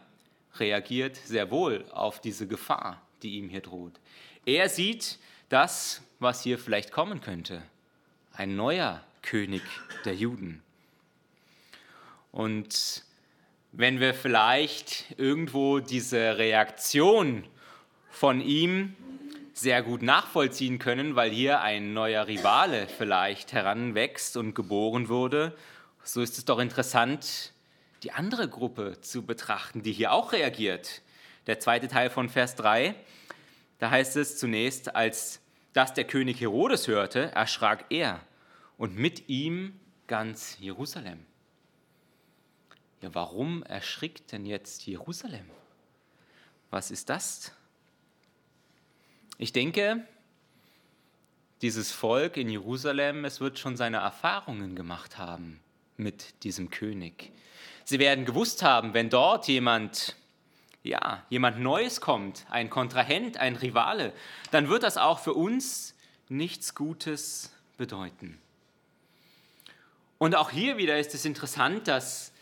reagiert 0.58 1.16
sehr 1.16 1.50
wohl 1.50 1.86
auf 1.92 2.20
diese 2.20 2.46
Gefahr, 2.46 3.00
die 3.22 3.38
ihm 3.38 3.48
hier 3.48 3.62
droht. 3.62 3.98
Er 4.44 4.68
sieht 4.68 5.18
das, 5.48 6.02
was 6.20 6.42
hier 6.42 6.58
vielleicht 6.58 6.92
kommen 6.92 7.20
könnte 7.20 7.62
ein 8.36 8.56
neuer 8.56 9.02
König 9.22 9.62
der 10.04 10.14
Juden. 10.14 10.62
Und 12.32 13.02
wenn 13.72 13.98
wir 13.98 14.14
vielleicht 14.14 15.18
irgendwo 15.18 15.80
diese 15.80 16.38
Reaktion 16.38 17.44
von 18.10 18.40
ihm 18.40 18.94
sehr 19.52 19.82
gut 19.82 20.02
nachvollziehen 20.02 20.78
können, 20.78 21.16
weil 21.16 21.30
hier 21.30 21.62
ein 21.62 21.94
neuer 21.94 22.26
Rivale 22.26 22.88
vielleicht 22.88 23.52
heranwächst 23.52 24.36
und 24.36 24.54
geboren 24.54 25.08
wurde, 25.08 25.56
so 26.04 26.20
ist 26.20 26.36
es 26.36 26.44
doch 26.44 26.58
interessant, 26.58 27.52
die 28.02 28.12
andere 28.12 28.48
Gruppe 28.48 29.00
zu 29.00 29.24
betrachten, 29.24 29.82
die 29.82 29.92
hier 29.92 30.12
auch 30.12 30.32
reagiert. 30.32 31.00
Der 31.46 31.58
zweite 31.58 31.88
Teil 31.88 32.10
von 32.10 32.28
Vers 32.28 32.54
3, 32.56 32.94
da 33.78 33.90
heißt 33.90 34.16
es 34.16 34.38
zunächst, 34.38 34.94
als 34.94 35.40
das 35.72 35.94
der 35.94 36.04
König 36.04 36.40
Herodes 36.40 36.86
hörte, 36.86 37.32
erschrak 37.32 37.86
er 37.90 38.20
und 38.78 38.96
mit 38.96 39.28
ihm 39.28 39.78
ganz 40.06 40.56
Jerusalem. 40.60 41.24
Ja, 43.02 43.14
warum 43.14 43.62
erschrickt 43.62 44.32
denn 44.32 44.46
jetzt 44.46 44.86
Jerusalem? 44.86 45.48
Was 46.70 46.90
ist 46.90 47.08
das? 47.08 47.52
Ich 49.38 49.52
denke, 49.52 50.06
dieses 51.62 51.92
Volk 51.92 52.36
in 52.36 52.48
Jerusalem, 52.48 53.24
es 53.24 53.40
wird 53.40 53.58
schon 53.58 53.76
seine 53.76 53.98
Erfahrungen 53.98 54.74
gemacht 54.74 55.18
haben 55.18 55.60
mit 55.96 56.42
diesem 56.44 56.70
König. 56.70 57.32
Sie 57.84 57.98
werden 57.98 58.24
gewusst 58.24 58.62
haben, 58.62 58.94
wenn 58.94 59.10
dort 59.10 59.48
jemand 59.48 60.16
ja, 60.86 61.24
jemand 61.30 61.58
Neues 61.58 62.00
kommt, 62.00 62.46
ein 62.48 62.70
Kontrahent, 62.70 63.38
ein 63.38 63.56
Rivale, 63.56 64.12
dann 64.52 64.68
wird 64.68 64.84
das 64.84 64.96
auch 64.96 65.18
für 65.18 65.34
uns 65.34 65.94
nichts 66.28 66.74
Gutes 66.74 67.52
bedeuten. 67.76 68.38
Und 70.18 70.34
auch 70.34 70.50
hier 70.50 70.76
wieder 70.76 70.98
ist 70.98 71.14
es 71.14 71.24
interessant, 71.24 71.88
dass 71.88 72.32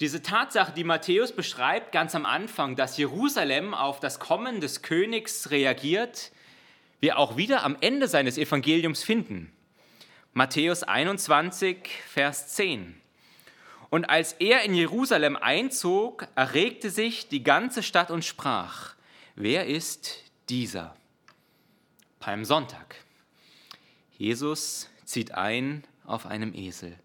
diese 0.00 0.22
Tatsache, 0.22 0.72
die 0.72 0.84
Matthäus 0.84 1.32
beschreibt, 1.32 1.92
ganz 1.92 2.14
am 2.14 2.26
Anfang, 2.26 2.76
dass 2.76 2.96
Jerusalem 2.96 3.72
auf 3.72 4.00
das 4.00 4.18
Kommen 4.18 4.60
des 4.60 4.82
Königs 4.82 5.50
reagiert, 5.50 6.32
wir 7.00 7.18
auch 7.18 7.36
wieder 7.36 7.64
am 7.64 7.76
Ende 7.80 8.08
seines 8.08 8.38
Evangeliums 8.38 9.02
finden. 9.02 9.52
Matthäus 10.32 10.82
21, 10.82 11.88
Vers 12.06 12.48
10. 12.48 13.00
Und 13.90 14.08
als 14.08 14.32
er 14.34 14.62
in 14.62 14.74
Jerusalem 14.74 15.36
einzog, 15.36 16.26
erregte 16.34 16.90
sich 16.90 17.28
die 17.28 17.42
ganze 17.42 17.82
Stadt 17.82 18.10
und 18.10 18.24
sprach, 18.24 18.94
wer 19.34 19.66
ist 19.66 20.22
dieser? 20.48 20.96
Palmsonntag. 22.18 22.96
Jesus 24.16 24.88
zieht 25.04 25.32
ein 25.32 25.84
auf 26.06 26.26
einem 26.26 26.54
Esel. 26.54 26.96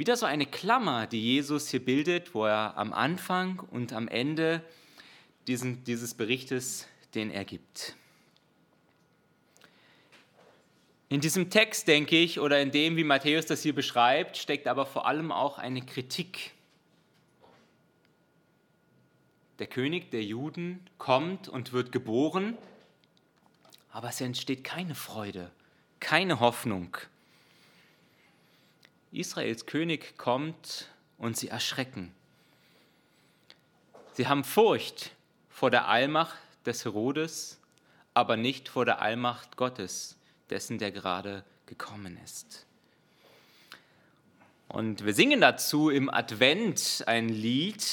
Wieder 0.00 0.16
so 0.16 0.24
eine 0.24 0.46
Klammer, 0.46 1.06
die 1.06 1.20
Jesus 1.20 1.68
hier 1.68 1.84
bildet, 1.84 2.34
wo 2.34 2.46
er 2.46 2.78
am 2.78 2.94
Anfang 2.94 3.60
und 3.60 3.92
am 3.92 4.08
Ende 4.08 4.64
diesen, 5.46 5.84
dieses 5.84 6.14
Berichtes, 6.14 6.88
den 7.14 7.30
er 7.30 7.44
gibt. 7.44 7.96
In 11.10 11.20
diesem 11.20 11.50
Text, 11.50 11.86
denke 11.86 12.16
ich, 12.16 12.40
oder 12.40 12.62
in 12.62 12.70
dem, 12.70 12.96
wie 12.96 13.04
Matthäus 13.04 13.44
das 13.44 13.62
hier 13.62 13.74
beschreibt, 13.74 14.38
steckt 14.38 14.68
aber 14.68 14.86
vor 14.86 15.06
allem 15.06 15.30
auch 15.30 15.58
eine 15.58 15.82
Kritik. 15.82 16.52
Der 19.58 19.66
König 19.66 20.10
der 20.12 20.24
Juden 20.24 20.80
kommt 20.96 21.46
und 21.46 21.74
wird 21.74 21.92
geboren, 21.92 22.56
aber 23.92 24.08
es 24.08 24.22
entsteht 24.22 24.64
keine 24.64 24.94
Freude, 24.94 25.50
keine 26.00 26.40
Hoffnung. 26.40 26.96
Israels 29.12 29.66
König 29.66 30.16
kommt 30.16 30.88
und 31.18 31.36
sie 31.36 31.48
erschrecken. 31.48 32.14
Sie 34.12 34.28
haben 34.28 34.44
Furcht 34.44 35.12
vor 35.48 35.70
der 35.70 35.88
Allmacht 35.88 36.38
des 36.66 36.84
Herodes, 36.84 37.58
aber 38.14 38.36
nicht 38.36 38.68
vor 38.68 38.84
der 38.84 39.00
Allmacht 39.00 39.56
Gottes 39.56 40.16
dessen, 40.50 40.78
der 40.78 40.92
gerade 40.92 41.44
gekommen 41.66 42.18
ist. 42.24 42.66
Und 44.68 45.04
wir 45.04 45.14
singen 45.14 45.40
dazu 45.40 45.90
im 45.90 46.08
Advent 46.08 47.02
ein 47.06 47.28
Lied, 47.28 47.84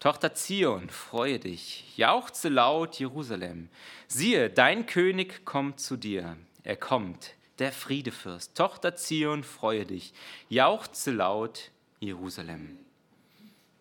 Tochter 0.00 0.34
Zion, 0.34 0.90
freue 0.90 1.38
dich, 1.38 1.96
jauchze 1.96 2.48
laut 2.48 2.98
Jerusalem. 2.98 3.68
Siehe, 4.08 4.50
dein 4.50 4.84
König 4.84 5.44
kommt 5.44 5.80
zu 5.80 5.96
dir. 5.96 6.36
Er 6.64 6.76
kommt, 6.76 7.34
der 7.62 7.72
Friedefürst. 7.72 8.56
Tochter 8.56 8.96
Zion, 8.96 9.44
freue 9.44 9.86
dich, 9.86 10.12
jauchze 10.48 11.12
laut 11.12 11.70
Jerusalem. 12.00 12.76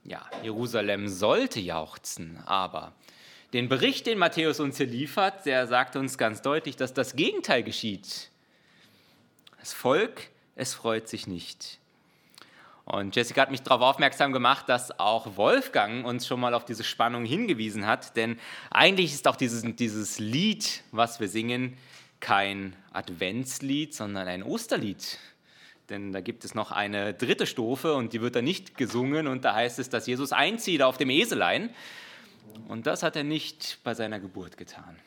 Ja, 0.04 0.30
Jerusalem 0.44 1.08
sollte 1.08 1.60
jauchzen, 1.60 2.38
aber 2.46 2.94
den 3.54 3.70
Bericht, 3.70 4.06
den 4.06 4.20
Matthäus 4.20 4.60
uns 4.60 4.78
hier 4.78 4.86
liefert, 4.86 5.48
der 5.48 5.66
sagt 5.66 5.96
uns 5.96 6.20
ganz 6.20 6.44
deutlich, 6.44 6.76
dass 6.76 6.94
das 6.94 7.16
Gegenteil 7.16 7.64
geschieht. 7.64 8.30
Das 9.60 9.74
Volk, 9.74 10.30
es 10.56 10.76
freut 10.76 11.10
sich 11.10 11.26
nicht. 11.26 11.80
Und 12.86 13.16
Jessica 13.16 13.42
hat 13.42 13.52
mich 13.52 13.64
darauf 13.64 13.82
aufmerksam 13.82 14.32
gemacht, 14.32 14.70
dass 14.70 15.00
auch 15.00 15.38
Wolfgang 15.38 16.06
uns 16.06 16.28
schon 16.28 16.40
mal 16.40 16.54
auf 16.54 16.66
diese 16.66 16.84
Spannung 16.84 17.26
hingewiesen 17.26 17.88
hat, 17.88 18.16
denn 18.16 18.40
eigentlich 18.70 19.12
ist 19.12 19.28
auch 19.28 19.36
dieses, 19.36 19.64
dieses 19.76 20.20
Lied, 20.20 20.84
was 20.92 21.20
wir 21.20 21.28
singen, 21.28 21.78
kein 22.22 22.76
Adventslied, 22.94 23.94
sondern 23.94 24.28
ein 24.28 24.44
Osterlied. 24.44 25.20
denn 25.90 26.14
da 26.14 26.22
gibt 26.22 26.46
es 26.46 26.56
noch 26.56 26.72
eine 26.72 27.14
dritte 27.14 27.46
Strophe 27.46 27.96
und 27.96 28.14
die 28.14 28.22
wird 28.22 28.38
dann 28.38 28.46
nicht 28.46 28.78
gesungen 28.78 29.28
und 29.28 29.44
da 29.44 29.56
heißt 29.56 29.78
es, 29.78 29.90
dass 29.90 30.08
Jesus 30.08 30.32
einzieht 30.32 30.82
auf 30.82 30.98
dem 30.98 31.10
Eselein. 31.10 31.70
Und 32.70 32.88
das 32.88 33.04
hat 33.04 33.18
er 33.18 33.24
nicht 33.24 33.80
bei 33.84 33.94
seiner 33.94 34.20
Geburt 34.20 34.56
getan. 34.56 34.98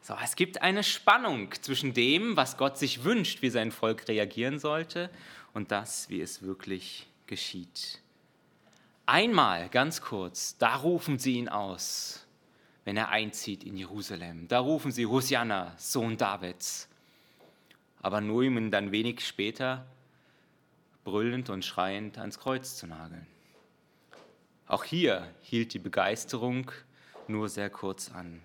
So, 0.00 0.14
es 0.22 0.36
gibt 0.36 0.62
eine 0.62 0.82
Spannung 0.82 1.50
zwischen 1.62 1.94
dem, 1.94 2.36
was 2.36 2.56
Gott 2.56 2.78
sich 2.78 3.04
wünscht, 3.04 3.42
wie 3.42 3.50
sein 3.50 3.72
Volk 3.72 4.08
reagieren 4.08 4.58
sollte, 4.58 5.10
und 5.54 5.70
das, 5.70 6.10
wie 6.10 6.20
es 6.20 6.42
wirklich 6.42 7.06
geschieht. 7.26 8.00
Einmal, 9.06 9.68
ganz 9.68 10.00
kurz, 10.02 10.58
da 10.58 10.76
rufen 10.76 11.18
sie 11.18 11.34
ihn 11.34 11.48
aus, 11.48 12.23
wenn 12.84 12.96
er 12.96 13.08
einzieht 13.08 13.64
in 13.64 13.76
Jerusalem. 13.76 14.48
Da 14.48 14.60
rufen 14.60 14.92
sie 14.92 15.06
Hosianna, 15.06 15.74
Sohn 15.78 16.16
Davids. 16.16 16.88
Aber 18.02 18.20
nur 18.20 18.42
ihn 18.42 18.70
dann 18.70 18.92
wenig 18.92 19.26
später 19.26 19.86
brüllend 21.04 21.50
und 21.50 21.64
schreiend 21.64 22.18
ans 22.18 22.38
Kreuz 22.38 22.76
zu 22.76 22.86
nageln. 22.86 23.26
Auch 24.66 24.84
hier 24.84 25.28
hielt 25.42 25.74
die 25.74 25.78
Begeisterung 25.78 26.70
nur 27.28 27.48
sehr 27.48 27.70
kurz 27.70 28.10
an. 28.10 28.40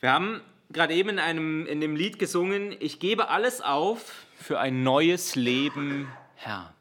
Wir 0.00 0.12
haben 0.12 0.40
gerade 0.70 0.94
eben 0.94 1.10
in, 1.10 1.18
einem, 1.18 1.66
in 1.66 1.80
dem 1.80 1.94
Lied 1.94 2.18
gesungen, 2.18 2.74
ich 2.80 3.00
gebe 3.00 3.28
alles 3.28 3.60
auf 3.60 4.26
für 4.34 4.58
ein 4.58 4.82
neues 4.82 5.34
Leben, 5.34 6.10
Herr. 6.36 6.74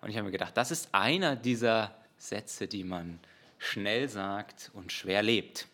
Und 0.00 0.10
ich 0.10 0.16
habe 0.16 0.26
mir 0.26 0.32
gedacht, 0.32 0.56
das 0.56 0.70
ist 0.70 0.88
einer 0.92 1.36
dieser 1.36 1.94
Sätze, 2.16 2.66
die 2.66 2.84
man 2.84 3.18
schnell 3.58 4.08
sagt 4.08 4.70
und 4.74 4.92
schwer 4.92 5.22
lebt. 5.22 5.66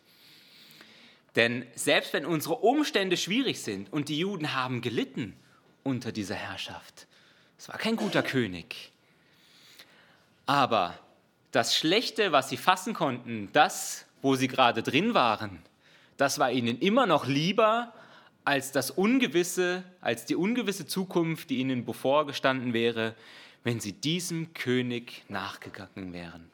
Denn 1.36 1.66
selbst 1.74 2.12
wenn 2.12 2.26
unsere 2.26 2.56
Umstände 2.56 3.16
schwierig 3.16 3.60
sind 3.60 3.92
und 3.92 4.08
die 4.08 4.18
Juden 4.18 4.54
haben 4.54 4.80
gelitten 4.80 5.36
unter 5.84 6.10
dieser 6.10 6.34
Herrschaft, 6.34 7.06
es 7.58 7.68
war 7.68 7.78
kein 7.78 7.96
guter 7.96 8.22
König, 8.22 8.92
aber 10.46 10.98
das 11.52 11.76
Schlechte, 11.76 12.32
was 12.32 12.48
sie 12.48 12.56
fassen 12.56 12.94
konnten, 12.94 13.50
das 13.52 14.06
wo 14.22 14.34
sie 14.34 14.48
gerade 14.48 14.82
drin 14.82 15.14
waren, 15.14 15.62
das 16.16 16.38
war 16.38 16.50
ihnen 16.50 16.78
immer 16.78 17.06
noch 17.06 17.26
lieber 17.26 17.92
als 18.44 18.72
das 18.72 18.90
Ungewisse, 18.90 19.84
als 20.00 20.24
die 20.24 20.36
ungewisse 20.36 20.86
Zukunft, 20.86 21.50
die 21.50 21.58
ihnen 21.58 21.84
bevorgestanden 21.84 22.72
wäre, 22.72 23.14
wenn 23.66 23.80
sie 23.80 23.94
diesem 23.94 24.54
König 24.54 25.24
nachgegangen 25.28 26.12
wären. 26.12 26.52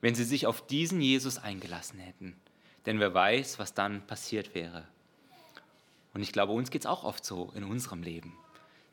Wenn 0.00 0.14
sie 0.14 0.24
sich 0.24 0.46
auf 0.46 0.66
diesen 0.66 1.02
Jesus 1.02 1.36
eingelassen 1.36 1.98
hätten. 1.98 2.34
Denn 2.86 2.98
wer 2.98 3.12
weiß, 3.12 3.58
was 3.58 3.74
dann 3.74 4.06
passiert 4.06 4.54
wäre. 4.54 4.88
Und 6.14 6.22
ich 6.22 6.32
glaube, 6.32 6.54
uns 6.54 6.70
geht 6.70 6.80
es 6.80 6.86
auch 6.86 7.04
oft 7.04 7.26
so 7.26 7.52
in 7.54 7.62
unserem 7.62 8.02
Leben. 8.02 8.38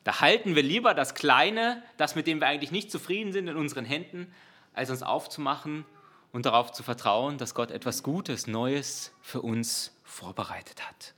Da 0.03 0.19
halten 0.19 0.57
wir 0.57 0.63
lieber 0.63 0.93
das 0.93 1.15
Kleine, 1.15 1.81
das 1.95 2.15
mit 2.15 2.27
dem 2.27 2.41
wir 2.41 2.47
eigentlich 2.47 2.71
nicht 2.71 2.91
zufrieden 2.91 3.31
sind, 3.31 3.47
in 3.47 3.55
unseren 3.55 3.85
Händen, 3.85 4.29
als 4.73 4.89
uns 4.89 5.01
aufzumachen 5.01 5.85
und 6.33 6.45
darauf 6.45 6.73
zu 6.73 6.83
vertrauen, 6.83 7.37
dass 7.37 7.55
Gott 7.55 7.71
etwas 7.71 8.03
Gutes, 8.03 8.45
Neues 8.45 9.13
für 9.21 9.39
uns 9.41 9.95
vorbereitet 10.03 10.85
hat. 10.85 11.13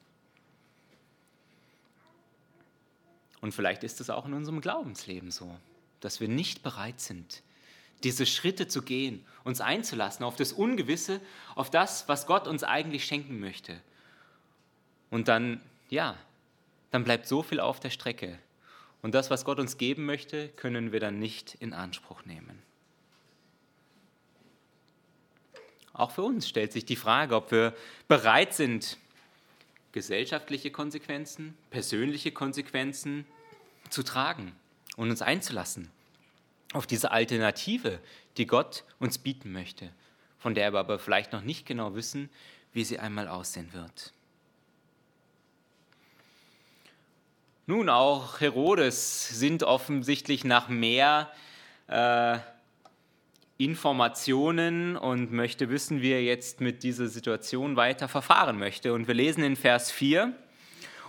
Und 3.41 3.51
vielleicht 3.51 3.83
ist 3.83 3.99
es 3.99 4.11
auch 4.11 4.27
in 4.27 4.35
unserem 4.35 4.61
Glaubensleben 4.61 5.31
so, 5.31 5.57
dass 5.99 6.19
wir 6.19 6.27
nicht 6.27 6.63
bereit 6.63 6.99
sind, 6.99 7.43
diese 8.03 8.25
Schritte 8.25 8.67
zu 8.67 8.81
gehen, 8.81 9.25
uns 9.43 9.61
einzulassen 9.61 10.23
auf 10.23 10.35
das 10.35 10.53
Ungewisse, 10.53 11.19
auf 11.55 11.69
das, 11.69 12.07
was 12.07 12.27
Gott 12.27 12.47
uns 12.47 12.63
eigentlich 12.63 13.05
schenken 13.05 13.39
möchte. 13.39 13.79
Und 15.09 15.27
dann, 15.27 15.61
ja, 15.89 16.17
dann 16.91 17.03
bleibt 17.03 17.27
so 17.27 17.41
viel 17.41 17.59
auf 17.59 17.79
der 17.79 17.89
Strecke. 17.89 18.37
Und 19.01 19.15
das, 19.15 19.29
was 19.29 19.45
Gott 19.45 19.59
uns 19.59 19.77
geben 19.77 20.05
möchte, 20.05 20.49
können 20.49 20.91
wir 20.91 20.99
dann 20.99 21.19
nicht 21.19 21.55
in 21.59 21.73
Anspruch 21.73 22.25
nehmen. 22.25 22.61
Auch 25.93 26.11
für 26.11 26.23
uns 26.23 26.47
stellt 26.47 26.73
sich 26.73 26.85
die 26.85 26.95
Frage, 26.95 27.35
ob 27.35 27.51
wir 27.51 27.75
bereit 28.07 28.53
sind, 28.53 28.97
gesellschaftliche 29.93 30.69
Konsequenzen, 30.69 31.57
persönliche 31.71 32.31
Konsequenzen 32.31 33.25
zu 33.89 34.03
tragen 34.03 34.51
und 34.97 35.09
uns 35.09 35.21
einzulassen 35.21 35.89
auf 36.73 36.85
diese 36.85 37.11
Alternative, 37.11 37.99
die 38.35 38.45
Gott 38.45 38.83
uns 38.99 39.17
bieten 39.17 39.53
möchte, 39.53 39.89
von 40.37 40.53
der 40.53 40.73
wir 40.73 40.79
aber 40.79 40.99
vielleicht 40.99 41.31
noch 41.31 41.41
nicht 41.41 41.65
genau 41.65 41.95
wissen, 41.95 42.29
wie 42.73 42.83
sie 42.83 42.99
einmal 42.99 43.29
aussehen 43.29 43.71
wird. 43.71 44.11
Nun, 47.65 47.89
auch 47.89 48.39
Herodes 48.39 49.27
sind 49.27 49.63
offensichtlich 49.63 50.43
nach 50.43 50.69
mehr 50.69 51.31
äh, 51.87 52.37
Informationen 53.57 54.95
und 54.95 55.31
möchte 55.31 55.69
wissen, 55.69 56.01
wie 56.01 56.11
er 56.11 56.23
jetzt 56.23 56.61
mit 56.61 56.83
dieser 56.83 57.07
Situation 57.07 57.75
weiter 57.75 58.07
verfahren 58.07 58.57
möchte. 58.57 58.93
Und 58.93 59.07
wir 59.07 59.15
lesen 59.15 59.43
in 59.43 59.55
Vers 59.55 59.91
4, 59.91 60.33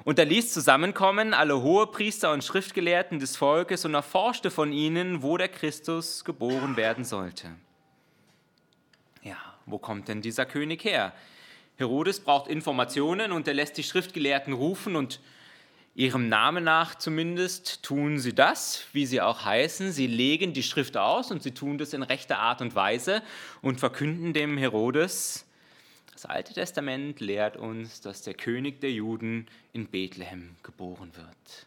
und 0.05 0.19
er 0.19 0.25
ließ 0.25 0.53
zusammenkommen 0.53 1.35
alle 1.35 1.63
Hohepriester 1.63 2.33
und 2.33 2.45
Schriftgelehrten 2.45 3.19
des 3.19 3.37
Volkes 3.37 3.85
und 3.85 3.95
erforschte 3.95 4.51
von 4.51 4.73
ihnen, 4.73 5.23
wo 5.23 5.37
der 5.37 5.49
Christus 5.49 6.25
geboren 6.25 6.77
werden 6.77 7.05
sollte. 7.05 7.49
Ja, 9.23 9.37
wo 9.67 9.79
kommt 9.79 10.09
denn 10.09 10.23
dieser 10.23 10.47
König 10.47 10.85
her? 10.85 11.13
Herodes 11.77 12.21
braucht 12.21 12.51
Informationen 12.51 13.33
und 13.33 13.47
er 13.47 13.55
lässt 13.55 13.77
die 13.77 13.85
Schriftgelehrten 13.85 14.53
rufen 14.53 14.97
und 14.97 15.21
Ihrem 15.99 16.29
Namen 16.29 16.63
nach 16.63 16.95
zumindest 16.95 17.83
tun 17.83 18.21
sie 18.21 18.33
das, 18.33 18.85
wie 18.93 19.05
sie 19.05 19.21
auch 19.21 19.45
heißen. 19.45 19.91
Sie 19.91 20.07
legen 20.07 20.53
die 20.53 20.63
Schrift 20.63 20.97
aus 20.97 21.33
und 21.33 21.43
sie 21.43 21.51
tun 21.51 21.77
das 21.77 21.93
in 21.93 22.05
rechter 22.05 22.39
Art 22.39 22.61
und 22.61 22.77
Weise 22.77 23.21
und 23.63 23.81
verkünden 23.81 24.33
dem 24.33 24.57
Herodes, 24.59 25.45
das 26.19 26.27
Alte 26.27 26.53
Testament 26.53 27.21
lehrt 27.21 27.57
uns, 27.57 28.01
dass 28.01 28.23
der 28.23 28.35
König 28.35 28.81
der 28.81 28.91
Juden 28.91 29.47
in 29.73 29.87
Bethlehem 29.87 30.57
geboren 30.65 31.13
wird. 31.15 31.67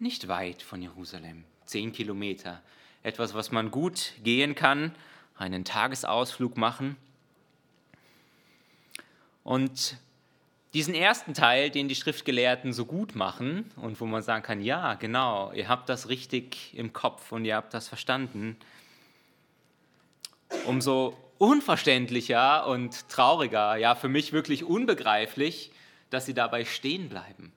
Nicht 0.00 0.26
weit 0.26 0.60
von 0.60 0.82
Jerusalem, 0.82 1.44
zehn 1.64 1.92
Kilometer. 1.92 2.60
Etwas, 3.04 3.34
was 3.34 3.52
man 3.52 3.70
gut 3.70 4.14
gehen 4.24 4.56
kann, 4.56 4.92
einen 5.36 5.64
Tagesausflug 5.64 6.56
machen. 6.56 6.96
Und 9.44 9.98
diesen 10.74 10.94
ersten 10.94 11.32
Teil, 11.32 11.70
den 11.70 11.86
die 11.86 11.94
Schriftgelehrten 11.94 12.72
so 12.72 12.86
gut 12.86 13.14
machen 13.14 13.70
und 13.76 14.00
wo 14.00 14.06
man 14.06 14.22
sagen 14.22 14.42
kann, 14.42 14.60
ja, 14.60 14.94
genau, 14.94 15.52
ihr 15.52 15.68
habt 15.68 15.88
das 15.88 16.08
richtig 16.08 16.76
im 16.76 16.92
Kopf 16.92 17.30
und 17.30 17.44
ihr 17.44 17.54
habt 17.54 17.72
das 17.72 17.86
verstanden, 17.86 18.56
umso 20.66 21.16
unverständlicher 21.38 22.66
und 22.66 23.08
trauriger, 23.08 23.76
ja, 23.76 23.94
für 23.94 24.08
mich 24.08 24.32
wirklich 24.32 24.64
unbegreiflich, 24.64 25.72
dass 26.10 26.26
sie 26.26 26.34
dabei 26.34 26.64
stehen 26.64 27.08
bleiben. 27.08 27.52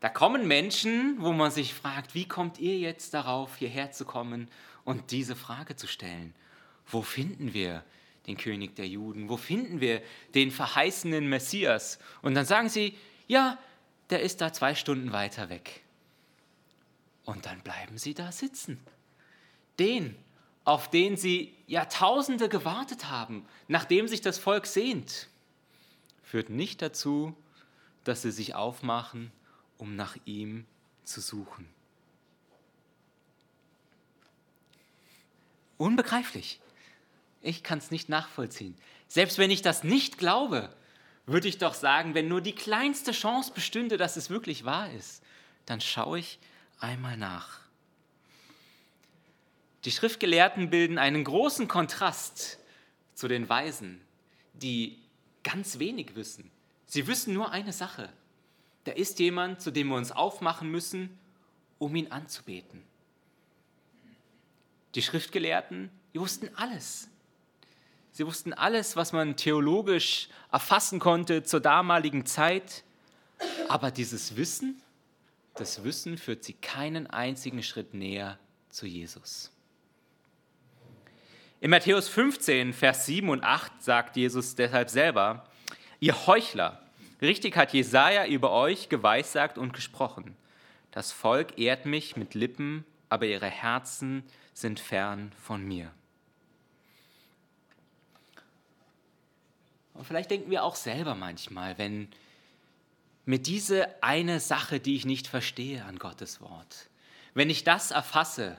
Da 0.00 0.08
kommen 0.08 0.46
Menschen, 0.46 1.16
wo 1.18 1.32
man 1.32 1.50
sich 1.50 1.74
fragt, 1.74 2.14
wie 2.14 2.28
kommt 2.28 2.58
ihr 2.58 2.78
jetzt 2.78 3.14
darauf, 3.14 3.56
hierher 3.56 3.90
zu 3.92 4.04
kommen 4.04 4.48
und 4.84 5.10
diese 5.10 5.34
Frage 5.34 5.76
zu 5.76 5.86
stellen? 5.86 6.34
Wo 6.86 7.02
finden 7.02 7.54
wir 7.54 7.82
den 8.26 8.36
König 8.36 8.76
der 8.76 8.86
Juden? 8.86 9.28
Wo 9.28 9.36
finden 9.36 9.80
wir 9.80 10.02
den 10.34 10.50
verheißenen 10.50 11.28
Messias? 11.28 11.98
Und 12.22 12.34
dann 12.34 12.44
sagen 12.44 12.68
sie, 12.68 12.96
ja, 13.26 13.58
der 14.10 14.20
ist 14.20 14.40
da 14.40 14.52
zwei 14.52 14.74
Stunden 14.74 15.12
weiter 15.12 15.48
weg. 15.48 15.82
Und 17.24 17.46
dann 17.46 17.60
bleiben 17.60 17.98
sie 17.98 18.14
da 18.14 18.30
sitzen. 18.30 18.78
Den, 19.78 20.16
auf 20.66 20.90
den 20.90 21.16
sie 21.16 21.54
Jahrtausende 21.68 22.48
gewartet 22.48 23.08
haben, 23.08 23.46
nachdem 23.68 24.08
sich 24.08 24.20
das 24.20 24.36
Volk 24.36 24.66
sehnt, 24.66 25.28
führt 26.24 26.50
nicht 26.50 26.82
dazu, 26.82 27.34
dass 28.02 28.22
sie 28.22 28.32
sich 28.32 28.56
aufmachen, 28.56 29.30
um 29.78 29.94
nach 29.94 30.16
ihm 30.24 30.66
zu 31.04 31.20
suchen. 31.20 31.68
Unbegreiflich. 35.78 36.60
Ich 37.42 37.62
kann 37.62 37.78
es 37.78 37.92
nicht 37.92 38.08
nachvollziehen. 38.08 38.76
Selbst 39.06 39.38
wenn 39.38 39.52
ich 39.52 39.62
das 39.62 39.84
nicht 39.84 40.18
glaube, 40.18 40.74
würde 41.26 41.46
ich 41.46 41.58
doch 41.58 41.74
sagen, 41.74 42.14
wenn 42.14 42.26
nur 42.26 42.40
die 42.40 42.54
kleinste 42.54 43.12
Chance 43.12 43.52
bestünde, 43.52 43.98
dass 43.98 44.16
es 44.16 44.30
wirklich 44.30 44.64
wahr 44.64 44.90
ist, 44.90 45.22
dann 45.64 45.80
schaue 45.80 46.18
ich 46.18 46.40
einmal 46.80 47.16
nach. 47.16 47.65
Die 49.86 49.92
Schriftgelehrten 49.92 50.68
bilden 50.68 50.98
einen 50.98 51.22
großen 51.22 51.68
Kontrast 51.68 52.58
zu 53.14 53.28
den 53.28 53.48
Weisen, 53.48 54.00
die 54.52 54.98
ganz 55.44 55.78
wenig 55.78 56.16
wissen. 56.16 56.50
Sie 56.86 57.06
wissen 57.06 57.32
nur 57.32 57.52
eine 57.52 57.72
Sache. 57.72 58.12
Da 58.82 58.90
ist 58.90 59.20
jemand, 59.20 59.60
zu 59.60 59.70
dem 59.70 59.86
wir 59.86 59.94
uns 59.94 60.10
aufmachen 60.10 60.72
müssen, 60.72 61.16
um 61.78 61.94
ihn 61.94 62.10
anzubeten. 62.10 62.82
Die 64.96 65.02
Schriftgelehrten, 65.02 65.88
die 66.12 66.18
wussten 66.18 66.50
alles. 66.56 67.06
Sie 68.10 68.26
wussten 68.26 68.54
alles, 68.54 68.96
was 68.96 69.12
man 69.12 69.36
theologisch 69.36 70.28
erfassen 70.50 70.98
konnte 70.98 71.44
zur 71.44 71.60
damaligen 71.60 72.26
Zeit. 72.26 72.82
Aber 73.68 73.92
dieses 73.92 74.34
Wissen, 74.34 74.82
das 75.54 75.84
Wissen 75.84 76.18
führt 76.18 76.42
sie 76.42 76.54
keinen 76.54 77.06
einzigen 77.06 77.62
Schritt 77.62 77.94
näher 77.94 78.36
zu 78.68 78.86
Jesus. 78.86 79.52
In 81.58 81.70
Matthäus 81.70 82.06
15, 82.10 82.74
Vers 82.74 83.06
7 83.06 83.30
und 83.30 83.42
8 83.42 83.82
sagt 83.82 84.16
Jesus 84.16 84.56
deshalb 84.56 84.90
selber, 84.90 85.48
ihr 86.00 86.26
Heuchler, 86.26 86.82
richtig 87.22 87.56
hat 87.56 87.72
Jesaja 87.72 88.26
über 88.26 88.52
euch 88.52 88.90
geweissagt 88.90 89.56
und 89.56 89.72
gesprochen. 89.72 90.36
Das 90.90 91.12
Volk 91.12 91.58
ehrt 91.58 91.86
mich 91.86 92.14
mit 92.14 92.34
Lippen, 92.34 92.84
aber 93.08 93.24
ihre 93.24 93.46
Herzen 93.46 94.22
sind 94.52 94.80
fern 94.80 95.32
von 95.42 95.66
mir. 95.66 95.90
Und 99.94 100.06
vielleicht 100.06 100.30
denken 100.30 100.50
wir 100.50 100.62
auch 100.62 100.76
selber 100.76 101.14
manchmal, 101.14 101.78
wenn 101.78 102.08
mir 103.24 103.38
diese 103.38 104.02
eine 104.02 104.40
Sache, 104.40 104.78
die 104.78 104.96
ich 104.96 105.06
nicht 105.06 105.26
verstehe 105.26 105.86
an 105.86 105.98
Gottes 105.98 106.42
Wort, 106.42 106.90
wenn 107.32 107.48
ich 107.48 107.64
das 107.64 107.92
erfasse, 107.92 108.58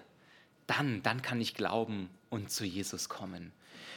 dann, 0.65 1.03
dann 1.03 1.21
kann 1.21 1.39
ich 1.39 1.53
glauben 1.53 2.09
und 2.29 2.51
zu 2.51 2.65
Jesus 2.65 3.09
kommen. 3.09 3.51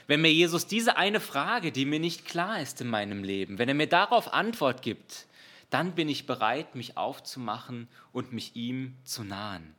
Wenn 0.07 0.21
mir 0.21 0.33
Jesus 0.33 0.67
diese 0.67 0.97
eine 0.97 1.21
Frage, 1.21 1.73
die 1.73 1.85
mir 1.85 2.01
nicht 2.01 2.25
klar 2.25 2.61
ist 2.61 2.81
in 2.81 2.89
meinem 2.89 3.23
Leben, 3.23 3.59
wenn 3.59 3.69
er 3.69 3.75
mir 3.75 3.87
darauf 3.87 4.33
Antwort 4.33 4.83
gibt, 4.83 5.27
dann 5.71 5.95
bin 5.95 6.09
ich 6.09 6.27
bereit, 6.27 6.75
mich 6.75 6.97
aufzumachen 6.97 7.89
und 8.13 8.33
mich 8.33 8.57
ihm 8.57 8.97
zu 9.05 9.23
nahen. 9.23 9.75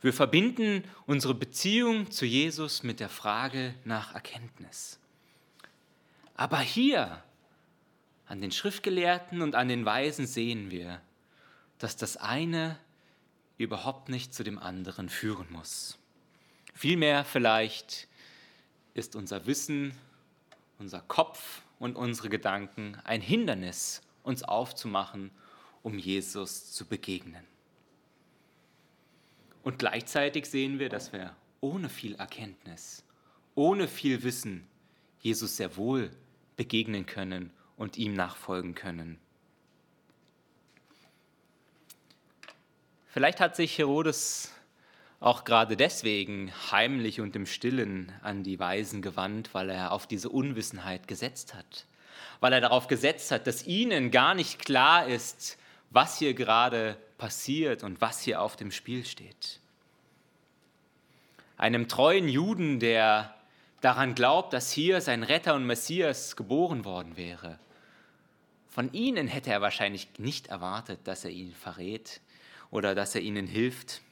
Wir 0.00 0.12
verbinden 0.12 0.84
unsere 1.06 1.34
Beziehung 1.34 2.10
zu 2.10 2.26
Jesus 2.26 2.82
mit 2.82 3.00
der 3.00 3.08
Frage 3.08 3.74
nach 3.84 4.14
Erkenntnis. 4.14 4.98
Aber 6.34 6.58
hier, 6.58 7.22
an 8.26 8.40
den 8.40 8.50
Schriftgelehrten 8.50 9.40
und 9.40 9.54
an 9.54 9.68
den 9.68 9.84
Weisen 9.84 10.26
sehen 10.26 10.70
wir, 10.70 11.00
dass 11.78 11.96
das 11.96 12.16
eine 12.16 12.78
überhaupt 13.56 14.08
nicht 14.08 14.34
zu 14.34 14.44
dem 14.44 14.58
anderen 14.58 15.08
führen 15.08 15.46
muss. 15.50 15.98
Vielmehr 16.76 17.24
vielleicht 17.24 18.06
ist 18.92 19.16
unser 19.16 19.46
Wissen, 19.46 19.94
unser 20.78 21.00
Kopf 21.00 21.62
und 21.78 21.96
unsere 21.96 22.28
Gedanken 22.28 22.98
ein 23.02 23.22
Hindernis, 23.22 24.02
uns 24.22 24.42
aufzumachen, 24.42 25.30
um 25.82 25.98
Jesus 25.98 26.72
zu 26.74 26.84
begegnen. 26.84 27.42
Und 29.62 29.78
gleichzeitig 29.78 30.44
sehen 30.44 30.78
wir, 30.78 30.90
dass 30.90 31.14
wir 31.14 31.34
ohne 31.62 31.88
viel 31.88 32.14
Erkenntnis, 32.16 33.04
ohne 33.54 33.88
viel 33.88 34.22
Wissen 34.22 34.66
Jesus 35.20 35.56
sehr 35.56 35.78
wohl 35.78 36.10
begegnen 36.56 37.06
können 37.06 37.52
und 37.78 37.96
ihm 37.96 38.12
nachfolgen 38.12 38.74
können. 38.74 39.18
Vielleicht 43.06 43.40
hat 43.40 43.56
sich 43.56 43.78
Herodes 43.78 44.52
auch 45.20 45.44
gerade 45.44 45.76
deswegen 45.76 46.52
heimlich 46.70 47.20
und 47.20 47.34
im 47.36 47.46
Stillen 47.46 48.12
an 48.22 48.42
die 48.42 48.58
Weisen 48.58 49.02
gewandt, 49.02 49.50
weil 49.52 49.70
er 49.70 49.92
auf 49.92 50.06
diese 50.06 50.28
Unwissenheit 50.28 51.08
gesetzt 51.08 51.54
hat, 51.54 51.86
weil 52.40 52.52
er 52.52 52.60
darauf 52.60 52.86
gesetzt 52.86 53.30
hat, 53.30 53.46
dass 53.46 53.66
ihnen 53.66 54.10
gar 54.10 54.34
nicht 54.34 54.58
klar 54.58 55.06
ist, 55.06 55.58
was 55.90 56.18
hier 56.18 56.34
gerade 56.34 56.96
passiert 57.18 57.82
und 57.82 58.00
was 58.00 58.20
hier 58.20 58.42
auf 58.42 58.56
dem 58.56 58.70
Spiel 58.70 59.04
steht. 59.04 59.60
Einem 61.56 61.88
treuen 61.88 62.28
Juden, 62.28 62.80
der 62.80 63.34
daran 63.80 64.14
glaubt, 64.14 64.52
dass 64.52 64.70
hier 64.70 65.00
sein 65.00 65.22
Retter 65.22 65.54
und 65.54 65.64
Messias 65.64 66.36
geboren 66.36 66.84
worden 66.84 67.16
wäre. 67.16 67.58
Von 68.68 68.92
ihnen 68.92 69.26
hätte 69.26 69.50
er 69.50 69.62
wahrscheinlich 69.62 70.08
nicht 70.18 70.48
erwartet, 70.48 71.00
dass 71.04 71.24
er 71.24 71.30
ihn 71.30 71.54
verrät 71.54 72.20
oder 72.70 72.94
dass 72.94 73.14
er 73.14 73.22
ihnen 73.22 73.46
hilft. 73.46 74.02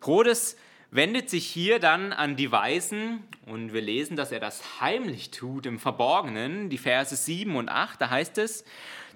Herodes 0.00 0.56
wendet 0.90 1.30
sich 1.30 1.46
hier 1.46 1.78
dann 1.78 2.12
an 2.12 2.36
die 2.36 2.50
Weisen 2.50 3.22
und 3.46 3.72
wir 3.72 3.80
lesen, 3.80 4.16
dass 4.16 4.32
er 4.32 4.40
das 4.40 4.80
heimlich 4.80 5.30
tut 5.30 5.66
im 5.66 5.78
Verborgenen, 5.78 6.68
die 6.68 6.78
Verse 6.78 7.14
7 7.14 7.54
und 7.54 7.68
8, 7.68 8.00
da 8.00 8.10
heißt 8.10 8.38
es, 8.38 8.64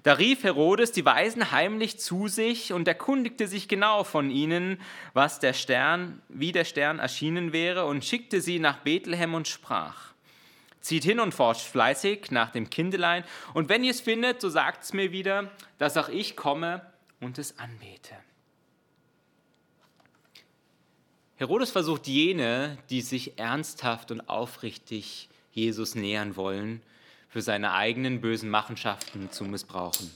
da 0.03 0.13
rief 0.13 0.43
Herodes 0.43 0.91
die 0.91 1.03
Weisen 1.03 1.51
heimlich 1.51 1.97
zu 1.97 2.27
sich 2.27 2.71
und 2.71 2.87
erkundigte 2.87 3.47
sich 3.47 3.67
genau 3.67 4.03
von 4.03 4.29
ihnen, 4.29 4.79
was 5.13 5.39
der 5.39 5.53
Stern, 5.53 6.21
wie 6.29 6.51
der 6.51 6.63
Stern 6.63 6.99
erschienen 6.99 7.53
wäre, 7.53 7.85
und 7.85 8.05
schickte 8.05 8.39
sie 8.39 8.59
nach 8.59 8.77
Bethlehem 8.81 9.33
und 9.33 9.47
sprach: 9.47 10.13
Zieht 10.79 11.03
hin 11.03 11.19
und 11.19 11.33
forscht 11.33 11.65
fleißig 11.65 12.29
nach 12.29 12.51
dem 12.51 12.69
Kindelein, 12.69 13.23
und 13.55 13.67
wenn 13.67 13.83
ihr 13.83 13.89
es 13.89 14.01
findet, 14.01 14.41
so 14.41 14.49
sagt 14.49 14.83
es 14.83 14.93
mir 14.93 15.11
wieder, 15.11 15.49
dass 15.79 15.97
auch 15.97 16.09
ich 16.09 16.35
komme 16.35 16.85
und 17.19 17.39
es 17.39 17.57
anbete. 17.57 18.15
Herodes 21.37 21.69
versucht 21.71 22.07
jene, 22.07 22.77
die 22.89 23.01
sich 23.01 23.37
ernsthaft 23.37 24.09
und 24.11 24.29
aufrichtig 24.29 25.27
Jesus 25.51 25.93
nähern 25.93 26.37
wollen, 26.37 26.81
für 27.27 27.41
seine 27.41 27.73
eigenen 27.73 28.21
bösen 28.21 28.49
Machenschaften 28.49 29.29
zu 29.31 29.43
missbrauchen. 29.43 30.09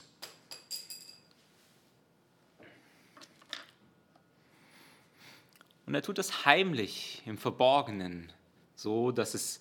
Und 5.86 5.96
er 5.96 6.02
tut 6.02 6.20
es 6.20 6.46
heimlich, 6.46 7.22
im 7.26 7.38
Verborgenen, 7.38 8.32
so 8.76 9.12
dass 9.12 9.34
es 9.34 9.60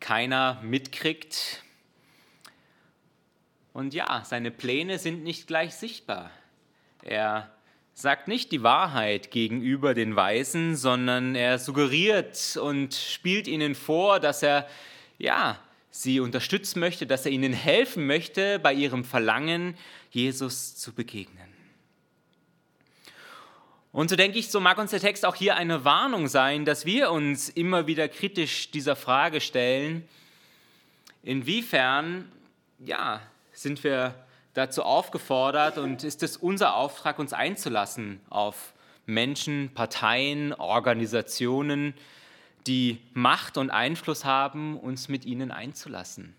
keiner 0.00 0.62
mitkriegt. 0.62 1.62
Und 3.74 3.92
ja, 3.92 4.24
seine 4.24 4.50
Pläne 4.50 4.98
sind 4.98 5.22
nicht 5.22 5.46
gleich 5.46 5.74
sichtbar. 5.74 6.30
Er 7.02 7.53
sagt 7.94 8.26
nicht 8.26 8.50
die 8.50 8.62
Wahrheit 8.62 9.30
gegenüber 9.30 9.94
den 9.94 10.16
Weisen, 10.16 10.76
sondern 10.76 11.36
er 11.36 11.58
suggeriert 11.58 12.56
und 12.60 12.94
spielt 12.94 13.46
ihnen 13.46 13.74
vor, 13.74 14.18
dass 14.18 14.42
er 14.42 14.68
ja 15.18 15.58
sie 15.90 16.18
unterstützen 16.18 16.80
möchte, 16.80 17.06
dass 17.06 17.24
er 17.24 17.30
ihnen 17.30 17.52
helfen 17.52 18.06
möchte 18.06 18.58
bei 18.58 18.74
ihrem 18.74 19.04
Verlangen, 19.04 19.76
Jesus 20.10 20.74
zu 20.74 20.92
begegnen. 20.92 21.54
Und 23.92 24.10
so 24.10 24.16
denke 24.16 24.40
ich, 24.40 24.50
so 24.50 24.58
mag 24.58 24.76
uns 24.78 24.90
der 24.90 24.98
Text 24.98 25.24
auch 25.24 25.36
hier 25.36 25.54
eine 25.54 25.84
Warnung 25.84 26.26
sein, 26.26 26.64
dass 26.64 26.84
wir 26.84 27.12
uns 27.12 27.48
immer 27.48 27.86
wieder 27.86 28.08
kritisch 28.08 28.72
dieser 28.72 28.96
Frage 28.96 29.40
stellen, 29.40 30.08
inwiefern 31.22 32.28
ja, 32.80 33.22
sind 33.52 33.84
wir 33.84 34.16
dazu 34.54 34.82
aufgefordert 34.82 35.78
und 35.78 36.04
ist 36.04 36.22
es 36.22 36.36
unser 36.36 36.76
Auftrag, 36.76 37.18
uns 37.18 37.32
einzulassen 37.32 38.20
auf 38.30 38.72
Menschen, 39.06 39.70
Parteien, 39.74 40.54
Organisationen, 40.54 41.94
die 42.66 42.98
Macht 43.12 43.58
und 43.58 43.70
Einfluss 43.70 44.24
haben, 44.24 44.78
uns 44.78 45.08
mit 45.08 45.26
ihnen 45.26 45.50
einzulassen. 45.50 46.34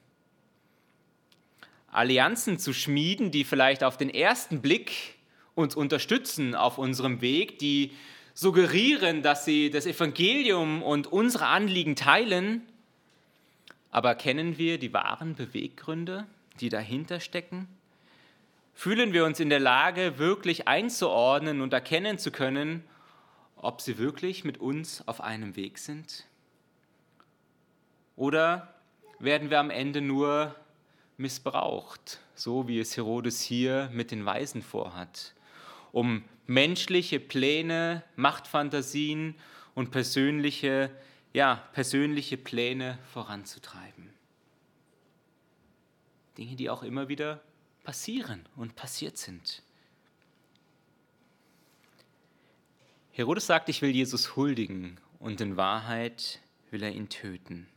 Allianzen 1.92 2.58
zu 2.58 2.74
schmieden, 2.74 3.32
die 3.32 3.44
vielleicht 3.44 3.84
auf 3.84 3.98
den 3.98 4.10
ersten 4.10 4.62
Blick 4.62 5.16
uns 5.54 5.76
unterstützen 5.76 6.56
auf 6.56 6.78
unserem 6.78 7.22
Weg, 7.22 7.60
die 7.60 7.92
suggerieren, 8.34 9.22
dass 9.22 9.46
sie 9.46 9.70
das 9.70 9.86
Evangelium 9.86 10.84
und 10.84 11.08
unsere 11.08 11.48
Anliegen 11.48 11.96
teilen, 11.96 12.64
aber 13.92 14.16
kennen 14.16 14.58
wir 14.58 14.78
die 14.78 14.92
wahren 14.92 15.36
Beweggründe, 15.36 16.26
die 16.60 16.68
dahinter 16.68 17.22
stecken? 17.22 17.70
Fühlen 18.78 19.14
wir 19.14 19.24
uns 19.24 19.40
in 19.40 19.50
der 19.50 19.62
Lage, 19.62 20.20
wirklich 20.20 20.68
einzuordnen 20.68 21.62
und 21.62 21.72
erkennen 21.72 22.20
zu 22.20 22.30
können, 22.30 22.84
ob 23.56 23.80
sie 23.80 23.98
wirklich 23.98 24.44
mit 24.44 24.58
uns 24.58 25.08
auf 25.08 25.22
einem 25.22 25.56
Weg 25.56 25.78
sind? 25.78 26.28
Oder 28.18 28.76
werden 29.18 29.50
wir 29.50 29.62
am 29.62 29.70
Ende 29.70 30.02
nur 30.02 30.54
missbraucht, 31.16 32.20
so 32.36 32.68
wie 32.68 32.80
es 32.80 32.98
Herodes 32.98 33.42
hier 33.42 33.90
mit 33.94 34.12
den 34.12 34.26
Weisen 34.26 34.62
vorhat, 34.62 35.34
um 35.94 36.26
menschliche 36.46 37.22
Pläne, 37.22 38.04
Machtfantasien 38.18 39.36
und 39.74 39.92
persönliche, 39.92 40.92
ja, 41.34 41.64
persönliche 41.72 42.36
Pläne 42.36 43.00
voranzutreiben. 43.14 44.10
Dinge, 46.38 46.58
die 46.58 46.70
auch 46.70 46.84
immer 46.84 47.08
wieder 47.08 47.40
passieren 47.86 48.46
und 48.58 48.76
passiert 48.76 49.18
sind. 49.18 49.62
Herodes 53.12 53.48
sagt, 53.48 53.70
ich 53.70 53.82
will 53.82 53.92
Jesus 53.92 54.36
huldigen 54.36 55.00
und 55.20 55.40
in 55.40 55.56
Wahrheit 55.56 56.42
will 56.72 56.84
er 56.84 56.92
ihn 56.92 57.08
töten. 57.08 57.70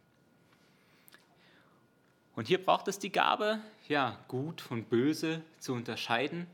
Und 2.35 2.49
hier 2.49 2.65
braucht 2.65 2.89
es 2.89 2.99
die 2.99 3.13
Gabe, 3.13 3.61
ja, 3.89 4.19
gut 4.27 4.61
von 4.61 4.85
böse 4.85 5.43
zu 5.61 5.75
unterscheiden, 5.75 6.49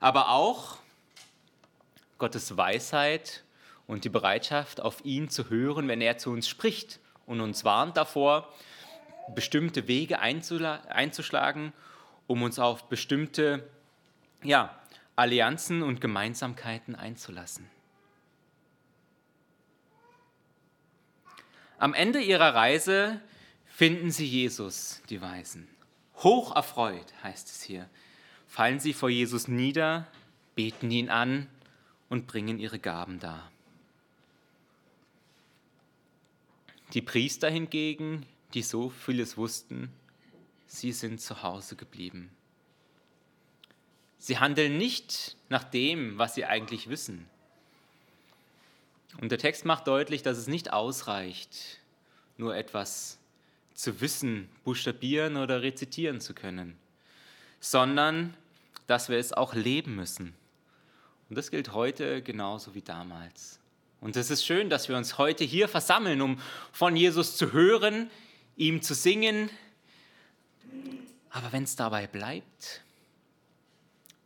aber 0.00 0.30
auch 0.30 0.78
Gottes 2.18 2.56
Weisheit 2.56 3.44
und 3.86 4.04
die 4.04 4.08
Bereitschaft, 4.08 4.80
auf 4.80 5.04
ihn 5.04 5.30
zu 5.30 5.50
hören, 5.50 5.86
wenn 5.86 6.00
er 6.00 6.18
zu 6.18 6.30
uns 6.30 6.48
spricht 6.48 6.98
und 7.26 7.40
uns 7.40 7.64
warnt 7.64 7.96
davor, 7.96 8.52
bestimmte 9.34 9.86
Wege 9.86 10.18
einzuschlagen, 10.20 11.72
um 12.28 12.42
uns 12.42 12.60
auf 12.60 12.88
bestimmte 12.88 13.68
ja, 14.44 14.78
Allianzen 15.16 15.82
und 15.82 16.00
Gemeinsamkeiten 16.00 16.94
einzulassen. 16.94 17.68
Am 21.78 21.94
Ende 21.94 22.20
ihrer 22.20 22.54
Reise 22.54 23.20
finden 23.66 24.12
sie 24.12 24.26
Jesus, 24.26 25.02
die 25.10 25.20
Weisen. 25.20 25.68
Hoch 26.16 26.54
erfreut, 26.54 27.12
heißt 27.22 27.48
es 27.48 27.62
hier, 27.62 27.88
fallen 28.46 28.80
sie 28.80 28.92
vor 28.92 29.08
Jesus 29.08 29.48
nieder, 29.48 30.06
beten 30.54 30.90
ihn 30.90 31.08
an 31.08 31.48
und 32.08 32.26
bringen 32.26 32.58
ihre 32.58 32.78
Gaben 32.78 33.20
dar. 33.20 33.50
Die 36.94 37.02
Priester 37.02 37.48
hingegen, 37.50 38.26
die 38.54 38.62
so 38.62 38.90
vieles 38.90 39.36
wussten, 39.36 39.92
sie 40.68 40.92
sind 40.92 41.20
zu 41.20 41.42
Hause 41.42 41.74
geblieben. 41.74 42.30
Sie 44.18 44.38
handeln 44.38 44.78
nicht 44.78 45.36
nach 45.48 45.64
dem, 45.64 46.18
was 46.18 46.36
sie 46.36 46.44
eigentlich 46.44 46.88
wissen. 46.88 47.28
Und 49.20 49.30
der 49.30 49.38
Text 49.38 49.64
macht 49.64 49.88
deutlich, 49.88 50.22
dass 50.22 50.38
es 50.38 50.46
nicht 50.46 50.72
ausreicht, 50.72 51.80
nur 52.36 52.54
etwas 52.54 53.18
zu 53.74 54.00
wissen, 54.00 54.48
buchstabieren 54.64 55.36
oder 55.36 55.62
rezitieren 55.62 56.20
zu 56.20 56.34
können, 56.34 56.76
sondern 57.60 58.34
dass 58.86 59.08
wir 59.08 59.18
es 59.18 59.32
auch 59.32 59.54
leben 59.54 59.96
müssen. 59.96 60.34
Und 61.28 61.36
das 61.36 61.50
gilt 61.50 61.72
heute 61.72 62.22
genauso 62.22 62.74
wie 62.74 62.82
damals. 62.82 63.58
Und 64.00 64.16
es 64.16 64.30
ist 64.30 64.44
schön, 64.44 64.70
dass 64.70 64.88
wir 64.88 64.96
uns 64.96 65.18
heute 65.18 65.44
hier 65.44 65.68
versammeln, 65.68 66.20
um 66.22 66.40
von 66.72 66.96
Jesus 66.96 67.36
zu 67.36 67.52
hören, 67.52 68.10
ihm 68.56 68.82
zu 68.82 68.94
singen. 68.94 69.50
Aber 71.30 71.52
wenn 71.52 71.64
es 71.64 71.76
dabei 71.76 72.06
bleibt, 72.06 72.82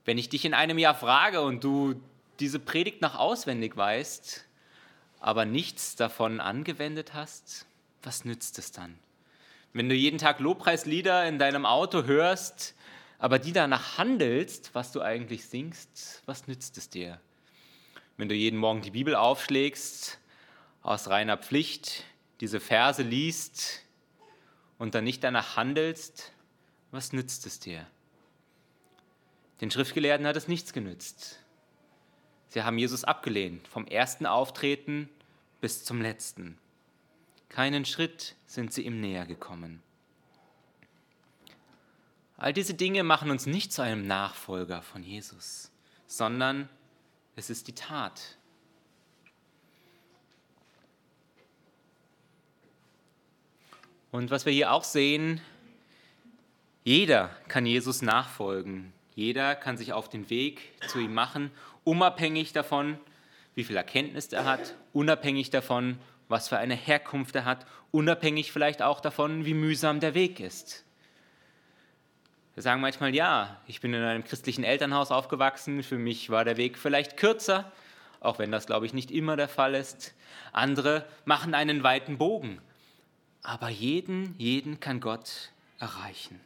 wenn 0.04 0.18
ich 0.18 0.28
dich 0.28 0.44
in 0.44 0.54
einem 0.54 0.78
Jahr 0.78 0.94
frage 0.94 1.40
und 1.42 1.62
du 1.62 2.00
diese 2.40 2.58
Predigt 2.58 3.02
noch 3.02 3.14
auswendig 3.14 3.76
weißt, 3.76 4.44
aber 5.20 5.44
nichts 5.44 5.94
davon 5.94 6.40
angewendet 6.40 7.14
hast, 7.14 7.66
was 8.02 8.24
nützt 8.24 8.58
es 8.58 8.72
dann? 8.72 8.98
Wenn 9.72 9.88
du 9.88 9.94
jeden 9.94 10.18
Tag 10.18 10.40
Lobpreislieder 10.40 11.26
in 11.26 11.38
deinem 11.38 11.64
Auto 11.64 12.04
hörst, 12.04 12.74
aber 13.18 13.38
die 13.38 13.52
danach 13.52 13.98
handelst, 13.98 14.74
was 14.74 14.90
du 14.90 15.00
eigentlich 15.00 15.46
singst, 15.46 16.22
was 16.26 16.48
nützt 16.48 16.76
es 16.76 16.90
dir? 16.90 17.20
Wenn 18.16 18.28
du 18.28 18.34
jeden 18.34 18.58
Morgen 18.58 18.82
die 18.82 18.90
Bibel 18.90 19.14
aufschlägst, 19.14 20.18
aus 20.82 21.08
reiner 21.08 21.38
Pflicht 21.38 22.04
diese 22.40 22.58
Verse 22.58 23.02
liest 23.02 23.82
und 24.78 24.96
dann 24.96 25.04
nicht 25.04 25.22
danach 25.22 25.56
handelst, 25.56 26.31
was 26.92 27.12
nützt 27.12 27.46
es 27.46 27.58
dir? 27.58 27.86
Den 29.60 29.70
Schriftgelehrten 29.70 30.26
hat 30.26 30.36
es 30.36 30.46
nichts 30.46 30.72
genützt. 30.72 31.40
Sie 32.48 32.62
haben 32.62 32.78
Jesus 32.78 33.02
abgelehnt, 33.04 33.66
vom 33.66 33.86
ersten 33.86 34.26
Auftreten 34.26 35.08
bis 35.60 35.84
zum 35.84 36.02
letzten. 36.02 36.58
Keinen 37.48 37.84
Schritt 37.84 38.36
sind 38.46 38.72
sie 38.72 38.82
ihm 38.82 39.00
näher 39.00 39.26
gekommen. 39.26 39.82
All 42.36 42.52
diese 42.52 42.74
Dinge 42.74 43.04
machen 43.04 43.30
uns 43.30 43.46
nicht 43.46 43.72
zu 43.72 43.82
einem 43.82 44.06
Nachfolger 44.06 44.82
von 44.82 45.02
Jesus, 45.02 45.70
sondern 46.06 46.68
es 47.36 47.50
ist 47.50 47.68
die 47.68 47.74
Tat. 47.74 48.36
Und 54.10 54.30
was 54.30 54.44
wir 54.44 54.52
hier 54.52 54.72
auch 54.72 54.84
sehen, 54.84 55.40
jeder 56.84 57.30
kann 57.48 57.64
Jesus 57.64 58.02
nachfolgen. 58.02 58.92
Jeder 59.14 59.54
kann 59.54 59.76
sich 59.76 59.92
auf 59.92 60.08
den 60.08 60.30
Weg 60.30 60.72
zu 60.88 60.98
ihm 60.98 61.14
machen, 61.14 61.50
unabhängig 61.84 62.52
davon, 62.52 62.98
wie 63.54 63.64
viel 63.64 63.76
Erkenntnis 63.76 64.28
er 64.28 64.44
hat, 64.46 64.74
unabhängig 64.92 65.50
davon, 65.50 65.98
was 66.28 66.48
für 66.48 66.58
eine 66.58 66.74
Herkunft 66.74 67.34
er 67.36 67.44
hat, 67.44 67.66
unabhängig 67.90 68.52
vielleicht 68.52 68.82
auch 68.82 69.00
davon, 69.00 69.44
wie 69.44 69.54
mühsam 69.54 70.00
der 70.00 70.14
Weg 70.14 70.40
ist. 70.40 70.84
Wir 72.54 72.62
sagen 72.62 72.80
manchmal, 72.80 73.14
ja, 73.14 73.60
ich 73.66 73.80
bin 73.80 73.94
in 73.94 74.02
einem 74.02 74.24
christlichen 74.24 74.64
Elternhaus 74.64 75.10
aufgewachsen, 75.10 75.82
für 75.82 75.98
mich 75.98 76.30
war 76.30 76.44
der 76.44 76.56
Weg 76.56 76.78
vielleicht 76.78 77.16
kürzer, 77.16 77.70
auch 78.20 78.38
wenn 78.38 78.50
das, 78.50 78.66
glaube 78.66 78.86
ich, 78.86 78.94
nicht 78.94 79.10
immer 79.10 79.36
der 79.36 79.48
Fall 79.48 79.74
ist. 79.74 80.14
Andere 80.52 81.06
machen 81.24 81.54
einen 81.54 81.82
weiten 81.82 82.18
Bogen, 82.18 82.60
aber 83.42 83.68
jeden, 83.68 84.34
jeden 84.38 84.80
kann 84.80 85.00
Gott 85.00 85.50
erreichen. 85.78 86.40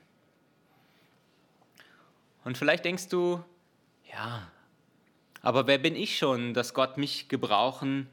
Und 2.47 2.57
vielleicht 2.57 2.85
denkst 2.85 3.09
du, 3.09 3.43
ja, 4.15 4.49
aber 5.43 5.67
wer 5.67 5.79
bin 5.79 5.97
ich 5.97 6.17
schon, 6.17 6.55
dass 6.55 6.75
Gott 6.75 6.97
mich 6.97 7.27
gebrauchen 7.27 8.07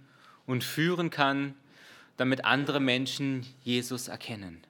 und 0.47 0.63
führen 0.63 1.11
kann, 1.11 1.53
damit 2.17 2.43
andere 2.43 2.79
Menschen 2.79 3.45
Jesus 3.63 4.07
erkennen? 4.07 4.63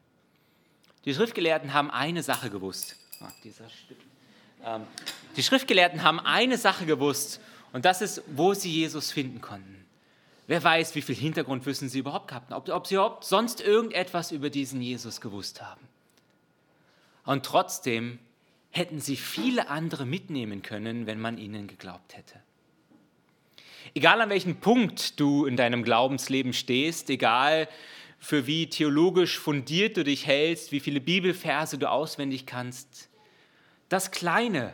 Die 1.06 1.14
Schriftgelehrten 1.14 1.74
haben 1.74 1.90
eine 1.92 2.24
Sache 2.24 2.50
gewusst 2.50 2.98
Stück. 3.86 3.98
Ähm, 4.66 4.82
die 5.38 5.44
Schriftgelehrten 5.44 6.04
haben 6.04 6.20
eine 6.20 6.58
Sache 6.58 6.86
gewusst 6.86 7.40
und 7.72 7.86
das 7.86 8.02
ist, 8.02 8.22
wo 8.28 8.54
sie 8.54 8.70
Jesus 8.70 9.14
finden 9.14 9.40
konnten. 9.40 9.86
Wer 10.46 10.62
weiß, 10.62 10.94
wie 10.96 11.02
viel 11.02 11.16
Hintergrundwissen 11.16 11.88
sie 11.88 12.00
überhaupt 12.00 12.34
hatten, 12.34 12.52
ob, 12.52 12.68
ob 12.68 12.86
sie 12.86 12.96
überhaupt 12.96 13.24
sonst 13.24 13.62
irgendetwas 13.62 14.34
über 14.34 14.50
diesen 14.50 14.82
Jesus 14.82 15.22
gewusst 15.22 15.62
haben. 15.62 15.88
Und 17.24 17.46
trotzdem 17.46 18.20
hätten 18.74 19.00
sie 19.00 19.16
viele 19.16 19.70
andere 19.70 20.06
mitnehmen 20.06 20.64
können, 20.64 21.06
wenn 21.06 21.22
man 21.22 21.38
ihnen 21.38 21.68
geglaubt 21.68 22.18
hätte. 22.18 22.40
Egal 23.94 24.20
an 24.20 24.30
welchem 24.30 24.56
Punkt 24.56 25.20
du 25.20 25.46
in 25.46 25.56
deinem 25.56 25.84
Glaubensleben 25.84 26.54
stehst, 26.54 27.10
egal 27.12 27.70
für 28.18 28.48
wie 28.48 28.68
theologisch 28.68 29.38
fundiert 29.38 29.96
du 29.98 30.04
dich 30.04 30.26
hältst, 30.26 30.72
wie 30.72 30.80
viele 30.80 31.02
Bibelverse 31.02 31.78
du 31.78 31.90
auswendig 31.90 32.48
kannst, 32.48 33.10
das 33.90 34.10
Kleine, 34.10 34.74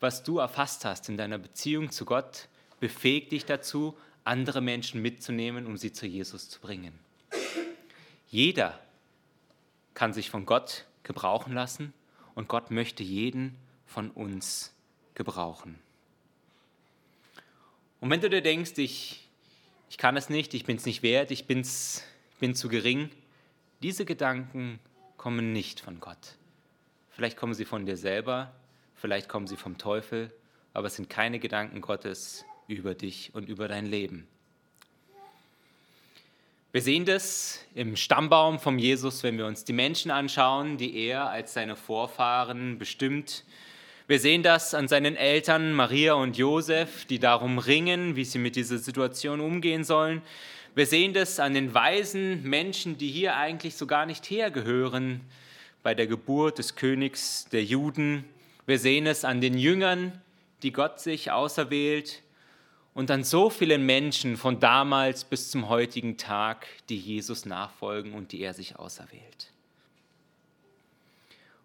was 0.00 0.22
du 0.22 0.38
erfasst 0.38 0.86
hast 0.86 1.10
in 1.10 1.18
deiner 1.18 1.38
Beziehung 1.38 1.90
zu 1.90 2.06
Gott, 2.06 2.48
befähigt 2.80 3.32
dich 3.32 3.44
dazu, 3.44 3.94
andere 4.24 4.62
Menschen 4.62 5.02
mitzunehmen, 5.02 5.66
um 5.66 5.76
sie 5.76 5.92
zu 5.92 6.06
Jesus 6.06 6.48
zu 6.48 6.60
bringen. 6.60 6.98
Jeder 8.30 8.78
kann 9.92 10.14
sich 10.14 10.30
von 10.30 10.46
Gott 10.46 10.86
gebrauchen 11.02 11.52
lassen 11.52 11.92
und 12.38 12.46
Gott 12.46 12.70
möchte 12.70 13.02
jeden 13.02 13.56
von 13.84 14.12
uns 14.12 14.72
gebrauchen. 15.14 15.76
Und 18.00 18.10
wenn 18.10 18.20
du 18.20 18.30
dir 18.30 18.42
denkst, 18.42 18.74
ich, 18.76 19.26
ich 19.90 19.98
kann 19.98 20.16
es 20.16 20.28
nicht, 20.28 20.54
ich 20.54 20.64
bin 20.64 20.76
es 20.76 20.86
nicht 20.86 21.02
wert, 21.02 21.32
ich, 21.32 21.48
bin's, 21.48 22.04
ich 22.30 22.38
bin 22.38 22.54
zu 22.54 22.68
gering, 22.68 23.10
diese 23.82 24.04
Gedanken 24.04 24.78
kommen 25.16 25.52
nicht 25.52 25.80
von 25.80 25.98
Gott. 25.98 26.36
Vielleicht 27.10 27.36
kommen 27.36 27.54
sie 27.54 27.64
von 27.64 27.86
dir 27.86 27.96
selber, 27.96 28.54
vielleicht 28.94 29.28
kommen 29.28 29.48
sie 29.48 29.56
vom 29.56 29.76
Teufel, 29.76 30.32
aber 30.74 30.86
es 30.86 30.94
sind 30.94 31.10
keine 31.10 31.40
Gedanken 31.40 31.80
Gottes 31.80 32.44
über 32.68 32.94
dich 32.94 33.34
und 33.34 33.48
über 33.48 33.66
dein 33.66 33.84
Leben. 33.84 34.28
Wir 36.78 36.84
sehen 36.84 37.06
das 37.06 37.58
im 37.74 37.96
Stammbaum 37.96 38.60
von 38.60 38.78
Jesus, 38.78 39.24
wenn 39.24 39.36
wir 39.36 39.46
uns 39.46 39.64
die 39.64 39.72
Menschen 39.72 40.12
anschauen, 40.12 40.76
die 40.76 40.96
er 40.96 41.28
als 41.28 41.52
seine 41.54 41.74
Vorfahren 41.74 42.78
bestimmt. 42.78 43.42
Wir 44.06 44.20
sehen 44.20 44.44
das 44.44 44.74
an 44.74 44.86
seinen 44.86 45.16
Eltern 45.16 45.72
Maria 45.72 46.14
und 46.14 46.36
Josef, 46.36 47.04
die 47.06 47.18
darum 47.18 47.58
ringen, 47.58 48.14
wie 48.14 48.24
sie 48.24 48.38
mit 48.38 48.54
dieser 48.54 48.78
Situation 48.78 49.40
umgehen 49.40 49.82
sollen. 49.82 50.22
Wir 50.76 50.86
sehen 50.86 51.14
das 51.14 51.40
an 51.40 51.52
den 51.52 51.74
weisen 51.74 52.44
Menschen, 52.44 52.96
die 52.96 53.10
hier 53.10 53.34
eigentlich 53.34 53.74
so 53.74 53.88
gar 53.88 54.06
nicht 54.06 54.30
hergehören, 54.30 55.22
bei 55.82 55.96
der 55.96 56.06
Geburt 56.06 56.58
des 56.58 56.76
Königs 56.76 57.48
der 57.50 57.64
Juden. 57.64 58.24
Wir 58.66 58.78
sehen 58.78 59.08
es 59.08 59.24
an 59.24 59.40
den 59.40 59.58
Jüngern, 59.58 60.12
die 60.62 60.70
Gott 60.70 61.00
sich 61.00 61.32
auserwählt 61.32 62.22
und 62.98 63.12
an 63.12 63.22
so 63.22 63.48
vielen 63.48 63.86
Menschen 63.86 64.36
von 64.36 64.58
damals 64.58 65.22
bis 65.22 65.52
zum 65.52 65.68
heutigen 65.68 66.16
Tag, 66.16 66.66
die 66.88 66.98
Jesus 66.98 67.46
nachfolgen 67.46 68.12
und 68.12 68.32
die 68.32 68.40
er 68.40 68.54
sich 68.54 68.74
auserwählt. 68.74 69.52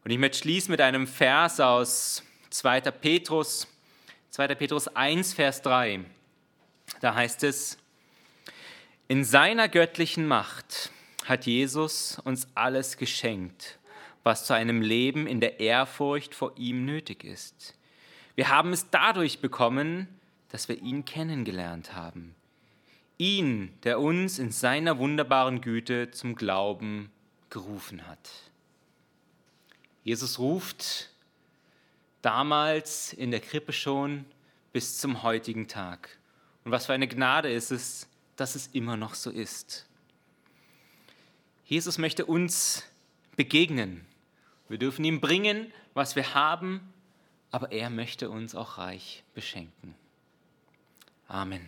Und 0.04 0.12
ich 0.12 0.20
möchte 0.20 0.38
schließen 0.38 0.70
mit 0.70 0.80
einem 0.80 1.08
Vers 1.08 1.60
aus 1.60 2.22
2. 2.52 2.82
Petrus, 2.82 3.68
2. 4.30 4.54
Petrus 4.54 4.88
1, 4.88 5.34
Vers 5.34 5.64
3. 5.64 6.02
Da 7.02 7.16
heißt 7.16 7.44
es, 7.46 7.80
in 9.08 9.24
seiner 9.24 9.70
göttlichen 9.70 10.28
Macht 10.28 10.92
hat 11.26 11.48
Jesus 11.48 12.20
uns 12.24 12.48
alles 12.54 12.96
geschenkt, 12.96 13.80
was 14.22 14.46
zu 14.46 14.54
einem 14.54 14.84
Leben 14.84 15.26
in 15.26 15.40
der 15.40 15.60
Ehrfurcht 15.60 16.36
vor 16.36 16.54
ihm 16.58 16.86
nötig 16.86 17.24
ist. 17.24 17.74
Wir 18.36 18.50
haben 18.50 18.72
es 18.72 18.92
dadurch 18.92 19.40
bekommen, 19.40 20.08
dass 20.54 20.70
wir 20.70 20.80
ihn 20.80 21.04
kennengelernt 21.04 21.96
haben. 21.96 22.36
ihn, 23.18 23.74
der 23.84 24.00
uns 24.00 24.38
in 24.38 24.52
seiner 24.52 25.00
wunderbaren 25.00 25.62
Güte 25.62 26.12
zum 26.12 26.36
Glauben 26.36 27.12
gerufen 27.50 28.06
hat. 28.08 28.30
Jesus 30.04 30.38
ruft 30.38 31.10
damals 32.22 33.14
in 33.14 33.32
der 33.32 33.40
Krippe 33.40 33.74
schon 33.74 34.26
bis 34.74 35.00
zum 35.00 35.24
heutigen 35.24 35.68
Tag. 35.68 36.18
Und 36.66 36.72
was 36.72 36.86
für 36.86 36.94
eine 36.94 37.08
Gnade 37.08 37.52
ist 37.52 37.72
es, 37.72 38.08
dass 38.36 38.54
es 38.54 38.68
immer 38.74 38.98
noch 38.98 39.16
so 39.16 39.32
ist. 39.32 39.88
Jesus 41.66 41.98
möchte 41.98 42.26
uns 42.26 42.84
begegnen. 43.36 44.06
Wir 44.70 44.78
dürfen 44.78 45.04
ihm 45.04 45.20
bringen, 45.20 45.72
was 45.96 46.16
wir 46.16 46.36
haben, 46.36 46.94
aber 47.50 47.72
er 47.72 47.90
möchte 47.90 48.30
uns 48.30 48.54
auch 48.54 48.78
reich 48.78 49.24
beschenken. 49.34 49.96
Amen. 51.34 51.62